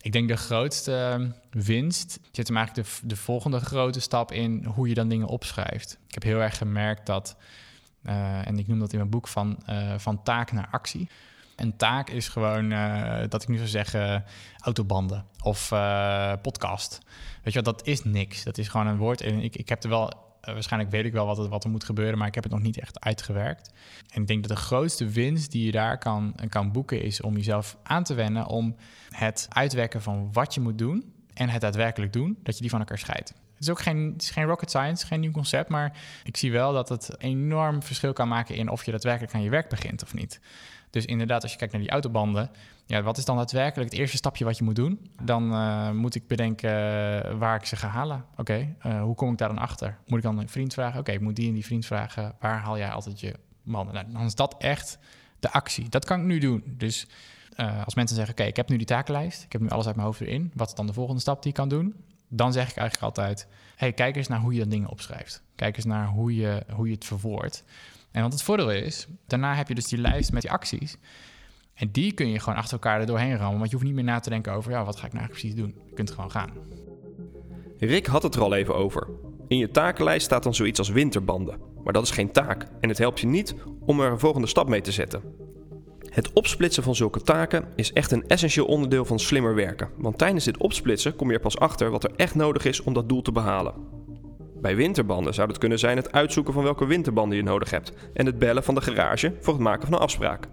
Ik 0.00 0.12
denk 0.12 0.28
de 0.28 0.36
grootste 0.36 1.26
winst 1.50 2.20
zit 2.32 2.46
hem 2.46 2.56
eigenlijk 2.56 2.88
de, 2.88 3.06
de 3.06 3.16
volgende 3.16 3.60
grote 3.60 4.00
stap 4.00 4.32
in 4.32 4.64
hoe 4.64 4.88
je 4.88 4.94
dan 4.94 5.08
dingen 5.08 5.26
opschrijft. 5.26 5.98
Ik 6.06 6.14
heb 6.14 6.22
heel 6.22 6.40
erg 6.40 6.56
gemerkt 6.56 7.06
dat, 7.06 7.36
en 8.02 8.58
ik 8.58 8.66
noem 8.66 8.78
dat 8.78 8.92
in 8.92 8.98
mijn 8.98 9.10
boek, 9.10 9.28
van, 9.28 9.58
van 9.96 10.22
taak 10.22 10.52
naar 10.52 10.68
actie. 10.70 11.08
Een 11.58 11.76
taak 11.76 12.10
is 12.10 12.28
gewoon, 12.28 12.70
uh, 12.70 13.20
dat 13.28 13.42
ik 13.42 13.48
nu 13.48 13.56
zou 13.56 13.68
zeggen, 13.68 14.24
autobanden 14.60 15.24
of 15.42 15.70
uh, 15.70 16.32
podcast. 16.42 16.98
Weet 17.42 17.52
je 17.52 17.62
wat, 17.62 17.76
dat 17.76 17.86
is 17.86 18.04
niks. 18.04 18.44
Dat 18.44 18.58
is 18.58 18.68
gewoon 18.68 18.86
een 18.86 18.96
woord. 18.96 19.20
En 19.20 19.42
ik, 19.42 19.56
ik 19.56 19.68
heb 19.68 19.82
er 19.82 19.88
wel, 19.88 20.06
uh, 20.06 20.52
waarschijnlijk 20.52 20.92
weet 20.92 21.04
ik 21.04 21.12
wel 21.12 21.26
wat, 21.26 21.48
wat 21.48 21.64
er 21.64 21.70
moet 21.70 21.84
gebeuren, 21.84 22.18
maar 22.18 22.26
ik 22.26 22.34
heb 22.34 22.44
het 22.44 22.52
nog 22.52 22.62
niet 22.62 22.78
echt 22.78 23.00
uitgewerkt. 23.00 23.72
En 24.12 24.20
ik 24.20 24.26
denk 24.26 24.48
dat 24.48 24.56
de 24.56 24.62
grootste 24.62 25.08
winst 25.08 25.52
die 25.52 25.64
je 25.64 25.72
daar 25.72 25.98
kan, 25.98 26.34
kan 26.48 26.72
boeken 26.72 27.02
is 27.02 27.20
om 27.20 27.36
jezelf 27.36 27.76
aan 27.82 28.04
te 28.04 28.14
wennen 28.14 28.46
om 28.46 28.76
het 29.10 29.46
uitwerken 29.48 30.02
van 30.02 30.32
wat 30.32 30.54
je 30.54 30.60
moet 30.60 30.78
doen 30.78 31.12
en 31.34 31.48
het 31.48 31.60
daadwerkelijk 31.60 32.12
doen, 32.12 32.38
dat 32.42 32.54
je 32.54 32.60
die 32.60 32.70
van 32.70 32.80
elkaar 32.80 32.98
scheidt. 32.98 33.28
Het 33.28 33.66
is 33.66 33.70
ook 33.70 33.80
geen, 33.80 34.14
geen 34.16 34.44
rocket 34.44 34.70
science, 34.70 35.06
geen 35.06 35.20
nieuw 35.20 35.30
concept, 35.30 35.68
maar 35.68 35.92
ik 36.24 36.36
zie 36.36 36.52
wel 36.52 36.72
dat 36.72 36.88
het 36.88 37.14
enorm 37.18 37.82
verschil 37.82 38.12
kan 38.12 38.28
maken 38.28 38.54
in 38.54 38.68
of 38.68 38.84
je 38.84 38.90
daadwerkelijk 38.90 39.34
aan 39.34 39.42
je 39.42 39.50
werk 39.50 39.68
begint 39.68 40.02
of 40.02 40.14
niet. 40.14 40.40
Dus 40.90 41.04
inderdaad, 41.04 41.42
als 41.42 41.52
je 41.52 41.58
kijkt 41.58 41.72
naar 41.72 41.82
die 41.82 41.90
autobanden, 41.90 42.50
ja, 42.86 43.02
wat 43.02 43.18
is 43.18 43.24
dan 43.24 43.36
daadwerkelijk 43.36 43.90
het 43.90 43.98
eerste 43.98 44.16
stapje 44.16 44.44
wat 44.44 44.58
je 44.58 44.64
moet 44.64 44.76
doen? 44.76 45.10
Dan 45.22 45.52
uh, 45.52 45.90
moet 45.90 46.14
ik 46.14 46.26
bedenken 46.26 46.70
uh, 46.70 47.38
waar 47.38 47.56
ik 47.56 47.64
ze 47.64 47.76
ga 47.76 47.88
halen. 47.88 48.24
Oké, 48.36 48.74
uh, 48.86 49.02
hoe 49.02 49.14
kom 49.14 49.32
ik 49.32 49.38
daar 49.38 49.48
dan 49.48 49.58
achter? 49.58 49.98
Moet 50.06 50.18
ik 50.18 50.24
dan 50.24 50.38
een 50.38 50.48
vriend 50.48 50.74
vragen? 50.74 51.00
Oké, 51.00 51.12
ik 51.12 51.20
moet 51.20 51.36
die 51.36 51.48
en 51.48 51.54
die 51.54 51.64
vriend 51.64 51.86
vragen. 51.86 52.34
Waar 52.40 52.58
haal 52.58 52.78
jij 52.78 52.90
altijd 52.90 53.20
je 53.20 53.34
mannen? 53.62 53.94
Nou, 53.94 54.06
dan 54.12 54.24
is 54.24 54.34
dat 54.34 54.54
echt 54.58 54.98
de 55.40 55.50
actie. 55.52 55.88
Dat 55.88 56.04
kan 56.04 56.20
ik 56.20 56.26
nu 56.26 56.38
doen. 56.38 56.62
Dus 56.66 57.06
als 57.84 57.94
mensen 57.94 58.16
zeggen, 58.16 58.34
oké, 58.34 58.44
ik 58.44 58.56
heb 58.56 58.68
nu 58.68 58.76
die 58.76 58.86
takenlijst. 58.86 59.44
Ik 59.44 59.52
heb 59.52 59.60
nu 59.60 59.68
alles 59.68 59.86
uit 59.86 59.94
mijn 59.94 60.06
hoofd 60.06 60.20
erin. 60.20 60.52
Wat 60.54 60.68
is 60.68 60.74
dan 60.74 60.86
de 60.86 60.92
volgende 60.92 61.20
stap 61.20 61.42
die 61.42 61.50
ik 61.50 61.56
kan 61.56 61.68
doen? 61.68 61.94
Dan 62.28 62.52
zeg 62.52 62.70
ik 62.70 62.76
eigenlijk 62.76 63.16
altijd, 63.16 63.48
hey, 63.76 63.92
kijk 63.92 64.16
eens 64.16 64.28
naar 64.28 64.40
hoe 64.40 64.52
je 64.52 64.58
dat 64.58 64.70
dingen 64.70 64.88
opschrijft. 64.88 65.42
Kijk 65.54 65.76
eens 65.76 65.84
naar 65.84 66.06
hoe 66.06 66.34
je, 66.34 66.62
hoe 66.72 66.86
je 66.86 66.94
het 66.94 67.04
verwoordt. 67.04 67.64
En 68.10 68.22
wat 68.22 68.32
het 68.32 68.42
voordeel 68.42 68.70
is, 68.70 69.06
daarna 69.26 69.54
heb 69.54 69.68
je 69.68 69.74
dus 69.74 69.88
die 69.88 69.98
lijst 69.98 70.32
met 70.32 70.42
die 70.42 70.50
acties. 70.50 70.96
En 71.74 71.88
die 71.92 72.12
kun 72.12 72.28
je 72.28 72.38
gewoon 72.38 72.58
achter 72.58 72.72
elkaar 72.72 73.00
er 73.00 73.06
doorheen 73.06 73.36
rammen. 73.36 73.58
Want 73.58 73.70
je 73.70 73.76
hoeft 73.76 73.88
niet 73.88 73.96
meer 73.96 74.04
na 74.04 74.20
te 74.20 74.30
denken 74.30 74.52
over, 74.52 74.70
ja, 74.70 74.84
wat 74.84 74.96
ga 74.96 75.06
ik 75.06 75.12
nou 75.12 75.26
precies 75.26 75.54
doen? 75.54 75.74
Je 75.86 75.94
kunt 75.94 76.10
gewoon 76.10 76.30
gaan. 76.30 76.50
Rick 77.78 78.06
had 78.06 78.22
het 78.22 78.34
er 78.34 78.42
al 78.42 78.54
even 78.54 78.74
over. 78.74 79.08
In 79.48 79.58
je 79.58 79.70
takenlijst 79.70 80.24
staat 80.24 80.42
dan 80.42 80.54
zoiets 80.54 80.78
als 80.78 80.88
winterbanden. 80.88 81.60
Maar 81.84 81.92
dat 81.92 82.02
is 82.02 82.10
geen 82.10 82.32
taak 82.32 82.66
en 82.80 82.88
het 82.88 82.98
helpt 82.98 83.20
je 83.20 83.26
niet 83.26 83.54
om 83.80 84.00
er 84.00 84.10
een 84.10 84.18
volgende 84.18 84.46
stap 84.46 84.68
mee 84.68 84.80
te 84.80 84.92
zetten. 84.92 85.22
Het 86.10 86.32
opsplitsen 86.32 86.82
van 86.82 86.94
zulke 86.94 87.22
taken 87.22 87.68
is 87.76 87.92
echt 87.92 88.10
een 88.10 88.28
essentieel 88.28 88.66
onderdeel 88.66 89.04
van 89.04 89.18
slimmer 89.18 89.54
werken. 89.54 89.90
Want 89.96 90.18
tijdens 90.18 90.44
dit 90.44 90.56
opsplitsen 90.56 91.16
kom 91.16 91.28
je 91.28 91.34
er 91.34 91.40
pas 91.40 91.58
achter 91.58 91.90
wat 91.90 92.04
er 92.04 92.12
echt 92.16 92.34
nodig 92.34 92.64
is 92.64 92.82
om 92.82 92.92
dat 92.92 93.08
doel 93.08 93.22
te 93.22 93.32
behalen. 93.32 93.74
Bij 94.60 94.76
winterbanden 94.76 95.34
zou 95.34 95.48
het 95.48 95.58
kunnen 95.58 95.78
zijn 95.78 95.96
het 95.96 96.12
uitzoeken 96.12 96.52
van 96.52 96.62
welke 96.62 96.86
winterbanden 96.86 97.36
je 97.36 97.42
nodig 97.42 97.70
hebt 97.70 97.92
en 98.14 98.26
het 98.26 98.38
bellen 98.38 98.64
van 98.64 98.74
de 98.74 98.80
garage 98.80 99.34
voor 99.40 99.54
het 99.54 99.62
maken 99.62 99.86
van 99.86 99.92
een 99.92 100.02
afspraak. 100.02 100.48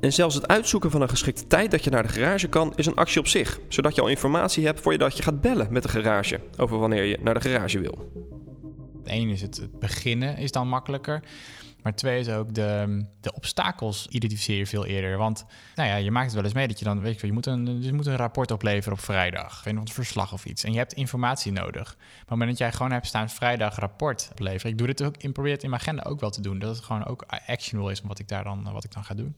En 0.00 0.12
zelfs 0.12 0.34
het 0.34 0.48
uitzoeken 0.48 0.90
van 0.90 1.02
een 1.02 1.08
geschikte 1.08 1.46
tijd 1.46 1.70
dat 1.70 1.84
je 1.84 1.90
naar 1.90 2.02
de 2.02 2.08
garage 2.08 2.48
kan 2.48 2.72
is 2.76 2.86
een 2.86 2.94
actie 2.94 3.20
op 3.20 3.26
zich, 3.26 3.60
zodat 3.68 3.94
je 3.94 4.00
al 4.00 4.08
informatie 4.08 4.66
hebt 4.66 4.80
voor 4.80 4.92
je 4.92 4.98
dat 4.98 5.22
gaat 5.22 5.40
bellen 5.40 5.66
met 5.70 5.82
de 5.82 5.88
garage 5.88 6.40
over 6.56 6.78
wanneer 6.78 7.04
je 7.04 7.18
naar 7.22 7.34
de 7.34 7.40
garage 7.40 7.80
wil. 7.80 8.10
Eén 9.04 9.28
is 9.28 9.40
het, 9.40 9.56
het 9.56 9.78
beginnen 9.78 10.36
is 10.36 10.52
dan 10.52 10.68
makkelijker. 10.68 11.22
Maar 11.84 11.94
twee 11.94 12.20
is 12.20 12.28
ook 12.28 12.54
de, 12.54 13.04
de 13.20 13.34
obstakels 13.34 14.06
identificeer 14.06 14.56
je 14.56 14.66
veel 14.66 14.86
eerder. 14.86 15.16
Want 15.16 15.44
nou 15.74 15.88
ja, 15.88 15.96
je 15.96 16.10
maakt 16.10 16.26
het 16.26 16.34
wel 16.34 16.44
eens 16.44 16.52
mee 16.52 16.68
dat 16.68 16.78
je 16.78 16.84
dan, 16.84 17.00
weet 17.00 17.20
je, 17.20 17.26
je 17.26 17.32
moet 17.32 17.46
een, 17.46 17.82
je 17.82 17.92
moet 17.92 18.06
een 18.06 18.16
rapport 18.16 18.50
opleveren 18.50 18.92
op 18.98 19.04
vrijdag. 19.04 19.66
Een 19.66 19.88
verslag 19.88 20.32
of 20.32 20.44
iets. 20.44 20.64
En 20.64 20.72
je 20.72 20.78
hebt 20.78 20.92
informatie 20.92 21.52
nodig. 21.52 21.94
Maar 21.96 22.12
op 22.14 22.18
het 22.18 22.28
moment 22.28 22.48
dat 22.48 22.58
jij 22.58 22.72
gewoon 22.72 22.92
hebt 22.92 23.06
staan 23.06 23.30
vrijdag 23.30 23.78
rapport 23.78 24.28
opleveren. 24.30 24.70
Ik 24.70 24.78
doe 24.78 24.86
dit 24.86 25.02
ook, 25.02 25.16
ik 25.16 25.32
probeer 25.32 25.52
het 25.52 25.62
in 25.62 25.70
mijn 25.70 25.82
agenda 25.82 26.02
ook 26.02 26.20
wel 26.20 26.30
te 26.30 26.40
doen. 26.40 26.58
Dat 26.58 26.76
het 26.76 26.84
gewoon 26.84 27.06
ook 27.06 27.24
actionable 27.46 27.92
is 27.92 28.00
wat 28.00 28.18
ik 28.18 28.28
daar 28.28 28.44
dan, 28.44 28.72
wat 28.72 28.84
ik 28.84 28.92
dan 28.92 29.04
ga 29.04 29.14
doen. 29.14 29.36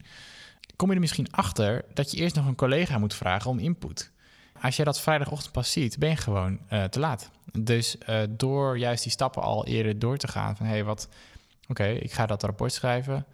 Kom 0.75 0.87
je 0.89 0.93
er 0.93 1.01
misschien 1.01 1.31
achter 1.31 1.85
dat 1.93 2.11
je 2.11 2.17
eerst 2.17 2.35
nog 2.35 2.45
een 2.45 2.55
collega 2.55 2.97
moet 2.97 3.13
vragen 3.13 3.51
om 3.51 3.59
input. 3.59 4.11
Als 4.61 4.75
je 4.75 4.83
dat 4.83 5.01
vrijdagochtend 5.01 5.51
pas 5.51 5.71
ziet, 5.71 5.99
ben 5.99 6.09
je 6.09 6.15
gewoon 6.15 6.59
uh, 6.69 6.83
te 6.83 6.99
laat. 6.99 7.29
Dus 7.59 7.95
uh, 8.09 8.19
door 8.29 8.77
juist 8.77 9.03
die 9.03 9.11
stappen 9.11 9.41
al 9.41 9.65
eerder 9.65 9.99
door 9.99 10.17
te 10.17 10.27
gaan 10.27 10.57
van 10.57 10.65
hé, 10.65 10.71
hey, 10.71 10.83
wat, 10.83 11.09
Oké, 11.67 11.85
ik 11.85 12.11
ga 12.11 12.25
dat 12.25 12.43
rapport 12.43 12.73
schrijven. 12.73 13.25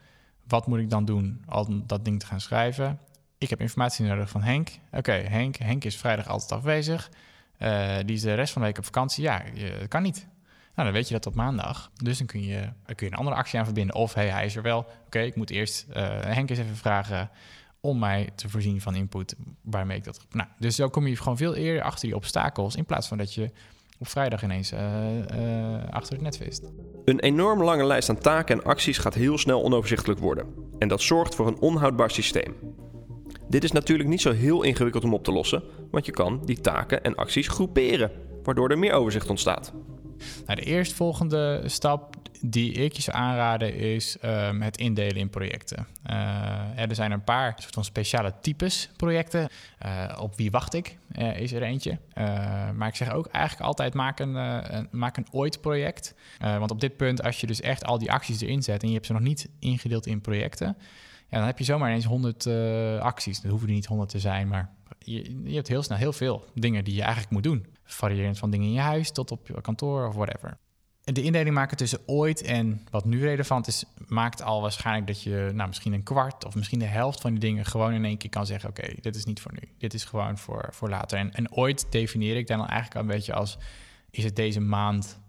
Wat 0.47 0.67
moet 0.67 0.79
ik 0.79 0.89
dan 0.89 1.05
doen 1.05 1.43
om 1.49 1.83
dat 1.87 2.05
ding 2.05 2.19
te 2.19 2.25
gaan 2.25 2.41
schrijven? 2.41 2.99
Ik 3.37 3.49
heb 3.49 3.61
informatie 3.61 4.05
nodig 4.05 4.29
van 4.29 4.41
Henk. 4.41 4.69
Oké, 4.91 5.11
Henk. 5.11 5.55
Henk 5.55 5.83
is 5.83 5.97
vrijdag 5.97 6.27
altijd 6.27 6.51
afwezig. 6.51 7.09
Uh, 7.59 7.95
die 8.05 8.15
is 8.15 8.21
de 8.21 8.33
rest 8.33 8.53
van 8.53 8.61
de 8.61 8.67
week 8.67 8.77
op 8.77 8.85
vakantie. 8.85 9.23
Ja, 9.23 9.43
dat 9.79 9.87
kan 9.87 10.01
niet. 10.01 10.27
Nou, 10.75 10.87
dan 10.87 10.91
weet 10.91 11.07
je 11.07 11.13
dat 11.13 11.25
op 11.25 11.35
maandag. 11.35 11.91
Dus 12.03 12.17
dan 12.17 12.27
kun 12.27 12.43
je, 12.43 12.69
kun 12.85 13.05
je 13.05 13.11
een 13.11 13.17
andere 13.17 13.35
actie 13.35 13.59
aan 13.59 13.65
verbinden. 13.65 13.95
Of 13.95 14.13
hey, 14.13 14.29
hij 14.29 14.45
is 14.45 14.55
er 14.55 14.61
wel. 14.61 14.85
Oké, 15.05 15.19
ik 15.19 15.35
moet 15.35 15.49
eerst 15.49 15.85
uh, 15.89 15.95
Henk 16.21 16.49
eens 16.49 16.59
even 16.59 16.75
vragen 16.75 17.29
om 17.79 17.99
mij 17.99 18.29
te 18.35 18.49
voorzien 18.49 18.81
van 18.81 18.95
input 18.95 19.35
waarmee 19.61 19.97
ik 19.97 20.03
dat. 20.03 20.25
Nou, 20.31 20.49
dus 20.59 20.75
zo 20.75 20.89
kom 20.89 21.07
je 21.07 21.17
gewoon 21.17 21.37
veel 21.37 21.55
eerder 21.55 21.83
achter 21.83 22.07
die 22.07 22.15
obstakels 22.15 22.75
in 22.75 22.85
plaats 22.85 23.07
van 23.07 23.17
dat 23.17 23.33
je 23.33 23.51
op 24.03 24.09
vrijdag 24.09 24.43
ineens 24.43 24.73
uh, 24.73 24.79
uh, 24.79 25.89
achter 25.89 26.13
het 26.13 26.21
net 26.21 26.37
vist. 26.37 26.71
Een 27.05 27.19
enorm 27.19 27.63
lange 27.63 27.85
lijst 27.85 28.09
aan 28.09 28.17
taken 28.17 28.55
en 28.55 28.63
acties 28.63 28.97
gaat 28.97 29.13
heel 29.13 29.37
snel 29.37 29.63
onoverzichtelijk 29.63 30.19
worden. 30.19 30.45
En 30.79 30.87
dat 30.87 31.01
zorgt 31.01 31.35
voor 31.35 31.47
een 31.47 31.59
onhoudbaar 31.59 32.11
systeem. 32.11 32.55
Dit 33.47 33.63
is 33.63 33.71
natuurlijk 33.71 34.09
niet 34.09 34.21
zo 34.21 34.31
heel 34.31 34.63
ingewikkeld 34.63 35.03
om 35.03 35.13
op 35.13 35.23
te 35.23 35.31
lossen, 35.31 35.63
want 35.91 36.05
je 36.05 36.11
kan 36.11 36.41
die 36.45 36.61
taken 36.61 37.03
en 37.03 37.15
acties 37.15 37.47
groeperen, 37.47 38.11
waardoor 38.43 38.69
er 38.69 38.79
meer 38.79 38.93
overzicht 38.93 39.29
ontstaat. 39.29 39.73
Nou, 40.45 40.59
de 40.59 40.65
eerstvolgende 40.65 41.61
stap 41.65 42.15
die 42.45 42.71
ik 42.71 42.93
je 42.93 43.01
zou 43.01 43.17
aanraden 43.17 43.75
is 43.75 44.17
um, 44.25 44.61
het 44.61 44.77
indelen 44.77 45.15
in 45.15 45.29
projecten. 45.29 45.87
Uh, 46.09 46.89
er 46.89 46.95
zijn 46.95 47.11
een 47.11 47.23
paar 47.23 47.53
soort 47.57 47.73
van 47.73 47.83
speciale 47.83 48.33
types 48.41 48.89
projecten. 48.95 49.49
Uh, 49.85 50.17
op 50.19 50.35
wie 50.35 50.51
wacht 50.51 50.73
ik 50.73 50.97
uh, 51.17 51.39
is 51.39 51.53
er 51.53 51.61
eentje. 51.61 51.97
maar 52.75 52.87
ik 52.87 52.95
zeg 52.95 53.13
ook 53.13 53.27
eigenlijk 53.27 53.65
altijd 53.65 53.93
maak 53.93 54.19
een, 54.19 54.87
maak 54.91 55.17
een 55.17 55.27
ooit 55.31 55.61
project. 55.61 56.15
want 56.39 56.71
op 56.71 56.81
dit 56.81 56.97
punt, 56.97 57.23
als 57.23 57.41
je 57.41 57.47
dus 57.47 57.61
echt 57.61 57.85
al 57.85 57.97
die 57.97 58.11
acties 58.11 58.41
erin 58.41 58.63
zet 58.63 58.81
en 58.81 58.87
je 58.87 58.93
hebt 58.93 59.05
ze 59.05 59.13
nog 59.13 59.21
niet 59.21 59.49
ingedeeld 59.59 60.05
in 60.05 60.21
projecten, 60.21 60.77
ja, 61.29 61.37
dan 61.37 61.45
heb 61.45 61.57
je 61.57 61.63
zomaar 61.63 61.89
ineens 61.89 62.05
100 62.05 62.47
acties. 62.99 63.41
Dat 63.41 63.51
hoeven 63.51 63.67
er 63.69 63.73
niet 63.73 63.85
100 63.85 64.09
te 64.09 64.19
zijn, 64.19 64.47
maar 64.47 64.69
je, 64.99 65.41
je 65.43 65.55
hebt 65.55 65.67
heel 65.67 65.83
snel 65.83 65.97
heel 65.97 66.13
veel 66.13 66.45
dingen 66.53 66.83
die 66.83 66.95
je 66.95 67.01
eigenlijk 67.01 67.31
moet 67.31 67.43
doen. 67.43 67.65
Variërend 67.83 68.37
van 68.37 68.51
dingen 68.51 68.67
in 68.67 68.73
je 68.73 68.79
huis 68.79 69.11
tot 69.11 69.31
op 69.31 69.47
je 69.47 69.61
kantoor 69.61 70.07
of 70.07 70.15
whatever. 70.15 70.57
De 71.03 71.21
indeling 71.21 71.55
maken 71.55 71.77
tussen 71.77 71.99
ooit 72.05 72.41
en 72.41 72.87
wat 72.89 73.05
nu 73.05 73.21
relevant 73.21 73.67
is, 73.67 73.85
maakt 74.07 74.41
al 74.41 74.61
waarschijnlijk 74.61 75.07
dat 75.07 75.23
je 75.23 75.51
nou, 75.53 75.67
misschien 75.67 75.93
een 75.93 76.03
kwart 76.03 76.45
of 76.45 76.55
misschien 76.55 76.79
de 76.79 76.85
helft 76.85 77.21
van 77.21 77.31
die 77.31 77.39
dingen 77.39 77.65
gewoon 77.65 77.93
in 77.93 78.05
één 78.05 78.17
keer 78.17 78.29
kan 78.29 78.45
zeggen: 78.45 78.69
Oké, 78.69 78.93
dit 79.01 79.15
is 79.15 79.25
niet 79.25 79.41
voor 79.41 79.51
nu. 79.53 79.69
Dit 79.77 79.93
is 79.93 80.03
gewoon 80.03 80.37
voor, 80.37 80.67
voor 80.71 80.89
later. 80.89 81.29
En, 81.31 81.51
ooit 81.51 81.91
definieer 81.91 82.35
ik 82.35 82.47
dan 82.47 82.59
eigenlijk 82.59 82.95
al 82.95 83.01
een 83.01 83.07
beetje 83.07 83.33
als: 83.33 83.57
is 84.09 84.23
het 84.23 84.35
deze 84.35 84.59
maand? 84.59 85.21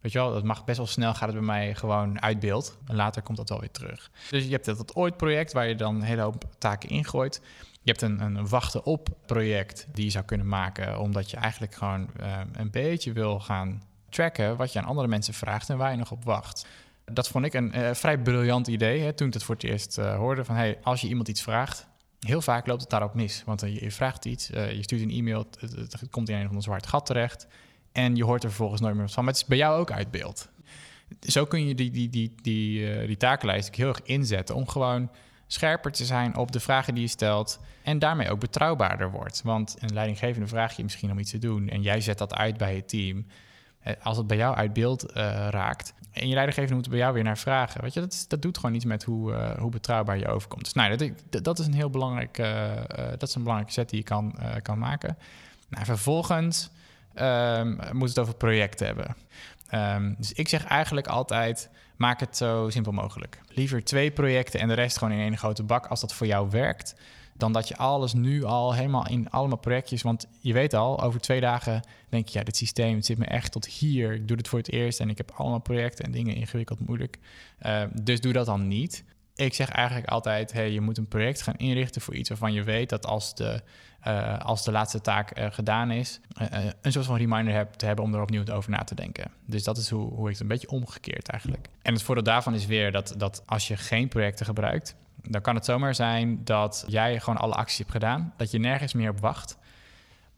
Weet 0.00 0.12
je 0.12 0.18
wel, 0.18 0.32
dat 0.32 0.44
mag 0.44 0.64
best 0.64 0.76
wel 0.76 0.86
snel, 0.86 1.14
gaat 1.14 1.28
het 1.28 1.38
bij 1.38 1.46
mij 1.46 1.74
gewoon 1.74 2.22
uit 2.22 2.40
beeld. 2.40 2.78
En 2.86 2.96
later 2.96 3.22
komt 3.22 3.36
dat 3.36 3.48
wel 3.48 3.60
weer 3.60 3.70
terug. 3.70 4.10
Dus 4.30 4.44
je 4.44 4.50
hebt 4.50 4.64
dat 4.64 4.94
ooit 4.94 5.16
project 5.16 5.52
waar 5.52 5.68
je 5.68 5.74
dan 5.74 5.94
een 5.94 6.02
hele 6.02 6.22
hoop 6.22 6.44
taken 6.58 6.88
ingooit. 6.88 7.40
Je 7.82 7.90
hebt 7.90 8.02
een, 8.02 8.20
een 8.20 8.48
wachten 8.48 8.84
op 8.84 9.08
project 9.26 9.86
die 9.92 10.04
je 10.04 10.10
zou 10.10 10.24
kunnen 10.24 10.48
maken, 10.48 11.00
omdat 11.00 11.30
je 11.30 11.36
eigenlijk 11.36 11.74
gewoon 11.74 12.10
uh, 12.20 12.40
een 12.52 12.70
beetje 12.70 13.12
wil 13.12 13.40
gaan 13.40 13.82
tracken 14.08 14.56
wat 14.56 14.72
je 14.72 14.78
aan 14.78 14.84
andere 14.84 15.08
mensen 15.08 15.34
vraagt 15.34 15.70
en 15.70 15.76
waar 15.76 15.90
je 15.90 15.96
nog 15.96 16.10
op 16.10 16.24
wacht. 16.24 16.66
Dat 17.04 17.28
vond 17.28 17.44
ik 17.44 17.54
een 17.54 17.78
uh, 17.78 17.94
vrij 17.94 18.18
briljant 18.18 18.66
idee 18.66 19.00
hè, 19.00 19.12
toen 19.12 19.26
ik 19.26 19.34
het 19.34 19.42
voor 19.42 19.54
het 19.54 19.64
eerst 19.64 19.98
uh, 19.98 20.16
hoorde. 20.16 20.44
Van 20.44 20.54
hey, 20.54 20.78
als 20.82 21.00
je 21.00 21.08
iemand 21.08 21.28
iets 21.28 21.42
vraagt, 21.42 21.86
heel 22.20 22.40
vaak 22.40 22.66
loopt 22.66 22.80
het 22.80 22.90
daarop 22.90 23.14
mis. 23.14 23.42
Want 23.46 23.64
uh, 23.64 23.80
je, 23.80 23.90
vraagt 23.90 24.24
iets, 24.24 24.46
je 24.46 24.78
stuurt 24.80 25.02
een 25.02 25.10
e-mail, 25.10 25.46
het, 25.58 26.10
komt 26.10 26.28
in 26.28 26.34
een 26.34 26.42
of 26.42 26.48
ander 26.48 26.62
zwart 26.62 26.86
gat 26.86 27.06
terecht. 27.06 27.46
En 27.92 28.16
je 28.16 28.24
hoort 28.24 28.42
er 28.42 28.48
vervolgens 28.48 28.80
nooit 28.80 28.94
meer 28.94 29.10
van. 29.10 29.24
Maar 29.24 29.32
het 29.32 29.42
is 29.42 29.48
bij 29.48 29.58
jou 29.58 29.80
ook 29.80 29.90
uit 29.90 30.10
beeld. 30.10 30.48
Zo 31.20 31.44
kun 31.44 31.66
je 31.66 31.74
die, 31.74 31.90
die, 31.90 32.10
die, 32.10 32.34
die, 32.42 33.06
die 33.06 33.16
takenlijst 33.16 33.74
heel 33.74 33.88
erg 33.88 34.02
inzetten 34.02 34.54
om 34.54 34.68
gewoon 34.68 35.10
scherper 35.46 35.92
te 35.92 36.04
zijn 36.04 36.36
op 36.36 36.52
de 36.52 36.60
vragen 36.60 36.94
die 36.94 37.02
je 37.02 37.08
stelt 37.08 37.60
en 37.82 37.98
daarmee 37.98 38.30
ook 38.30 38.40
betrouwbaarder 38.40 39.10
wordt. 39.10 39.42
Want 39.42 39.76
een 39.78 39.92
leidinggevende 39.92 40.46
vraag 40.46 40.76
je 40.76 40.82
misschien 40.82 41.10
om 41.10 41.18
iets 41.18 41.30
te 41.30 41.38
doen 41.38 41.68
en 41.68 41.82
jij 41.82 42.00
zet 42.00 42.18
dat 42.18 42.34
uit 42.34 42.56
bij 42.56 42.74
je 42.74 42.84
team. 42.84 43.26
Eh, 43.80 43.92
als 44.02 44.16
het 44.16 44.26
bij 44.26 44.36
jou 44.36 44.56
uit 44.56 44.72
beeld 44.72 45.10
uh, 45.10 45.14
raakt 45.50 45.94
en 46.12 46.28
je 46.28 46.34
leidinggevende 46.34 46.74
moet 46.74 46.88
bij 46.88 46.98
jou 46.98 47.14
weer 47.14 47.22
naar 47.22 47.38
vragen, 47.38 47.80
weet 47.80 47.94
je, 47.94 48.00
dat, 48.00 48.24
dat 48.28 48.42
doet 48.42 48.58
gewoon 48.58 48.74
iets 48.74 48.84
met 48.84 49.04
hoe, 49.04 49.32
uh, 49.32 49.58
hoe 49.58 49.70
betrouwbaar 49.70 50.18
je 50.18 50.28
overkomt. 50.28 50.64
Dus 50.64 50.72
nou, 50.72 50.96
dat, 50.96 51.44
dat 51.44 51.58
is 51.58 51.66
een 51.66 51.74
heel 51.74 51.90
belangrijk, 51.90 52.36
dat 53.18 53.28
is 53.28 53.34
een 53.34 53.42
belangrijke 53.42 53.72
set 53.72 53.90
die 53.90 53.98
je 53.98 54.04
kan, 54.04 54.38
kan 54.62 54.78
maken. 54.78 55.18
Nou, 55.68 55.84
vervolgens 55.84 56.70
um, 57.14 57.78
moet 57.92 58.08
het 58.08 58.18
over 58.18 58.34
projecten 58.34 58.86
hebben. 58.86 59.16
Um, 59.74 60.14
dus 60.18 60.32
ik 60.32 60.48
zeg 60.48 60.64
eigenlijk 60.64 61.06
altijd: 61.06 61.70
maak 61.96 62.20
het 62.20 62.36
zo 62.36 62.70
simpel 62.70 62.92
mogelijk. 62.92 63.40
Liever 63.48 63.84
twee 63.84 64.10
projecten 64.10 64.60
en 64.60 64.68
de 64.68 64.74
rest 64.74 64.98
gewoon 64.98 65.12
in 65.12 65.20
één 65.20 65.38
grote 65.38 65.62
bak 65.62 65.86
als 65.86 66.00
dat 66.00 66.14
voor 66.14 66.26
jou 66.26 66.50
werkt. 66.50 66.94
Dan 67.38 67.52
dat 67.52 67.68
je 67.68 67.76
alles 67.76 68.12
nu 68.12 68.44
al 68.44 68.74
helemaal 68.74 69.08
in 69.08 69.30
allemaal 69.30 69.58
projectjes. 69.58 70.02
Want 70.02 70.26
je 70.40 70.52
weet 70.52 70.74
al, 70.74 71.02
over 71.02 71.20
twee 71.20 71.40
dagen 71.40 71.82
denk 72.08 72.28
je, 72.28 72.38
ja, 72.38 72.44
dit 72.44 72.56
systeem 72.56 73.02
zit 73.02 73.18
me 73.18 73.24
echt 73.24 73.52
tot 73.52 73.66
hier. 73.66 74.12
Ik 74.12 74.28
doe 74.28 74.36
het 74.36 74.48
voor 74.48 74.58
het 74.58 74.72
eerst 74.72 75.00
en 75.00 75.10
ik 75.10 75.18
heb 75.18 75.30
allemaal 75.30 75.60
projecten 75.60 76.04
en 76.04 76.10
dingen 76.10 76.34
ingewikkeld, 76.34 76.86
moeilijk. 76.86 77.18
Uh, 77.66 77.82
dus 78.02 78.20
doe 78.20 78.32
dat 78.32 78.46
dan 78.46 78.68
niet. 78.68 79.04
Ik 79.34 79.54
zeg 79.54 79.68
eigenlijk 79.68 80.08
altijd, 80.08 80.52
hey, 80.52 80.70
je 80.70 80.80
moet 80.80 80.98
een 80.98 81.08
project 81.08 81.42
gaan 81.42 81.56
inrichten 81.56 82.00
voor 82.00 82.14
iets 82.14 82.28
waarvan 82.28 82.52
je 82.52 82.62
weet 82.62 82.88
dat 82.88 83.06
als 83.06 83.34
de 83.34 83.62
uh, 84.06 84.38
als 84.38 84.64
de 84.64 84.70
laatste 84.70 85.00
taak 85.00 85.38
uh, 85.38 85.46
gedaan 85.50 85.90
is, 85.90 86.20
een 86.80 86.92
soort 86.92 87.06
van 87.06 87.16
reminder 87.16 87.54
heb, 87.54 87.72
te 87.72 87.86
hebben 87.86 88.04
om 88.04 88.14
er 88.14 88.20
opnieuw 88.20 88.46
over 88.52 88.70
na 88.70 88.84
te 88.84 88.94
denken. 88.94 89.30
Dus 89.46 89.64
dat 89.64 89.76
is 89.76 89.90
hoe, 89.90 90.12
hoe 90.14 90.24
ik 90.24 90.32
het 90.32 90.40
een 90.40 90.48
beetje 90.48 90.70
omgekeerd 90.70 91.28
eigenlijk. 91.28 91.68
En 91.82 91.92
het 91.92 92.02
voordeel 92.02 92.24
daarvan 92.24 92.54
is 92.54 92.66
weer 92.66 92.92
dat, 92.92 93.14
dat 93.16 93.42
als 93.46 93.68
je 93.68 93.76
geen 93.76 94.08
projecten 94.08 94.46
gebruikt, 94.46 94.96
dan 95.22 95.40
kan 95.40 95.54
het 95.54 95.64
zomaar 95.64 95.94
zijn 95.94 96.44
dat 96.44 96.84
jij 96.88 97.20
gewoon 97.20 97.38
alle 97.38 97.54
acties 97.54 97.78
hebt 97.78 97.90
gedaan, 97.90 98.32
dat 98.36 98.50
je 98.50 98.58
nergens 98.58 98.92
meer 98.92 99.10
op 99.10 99.20
wacht. 99.20 99.58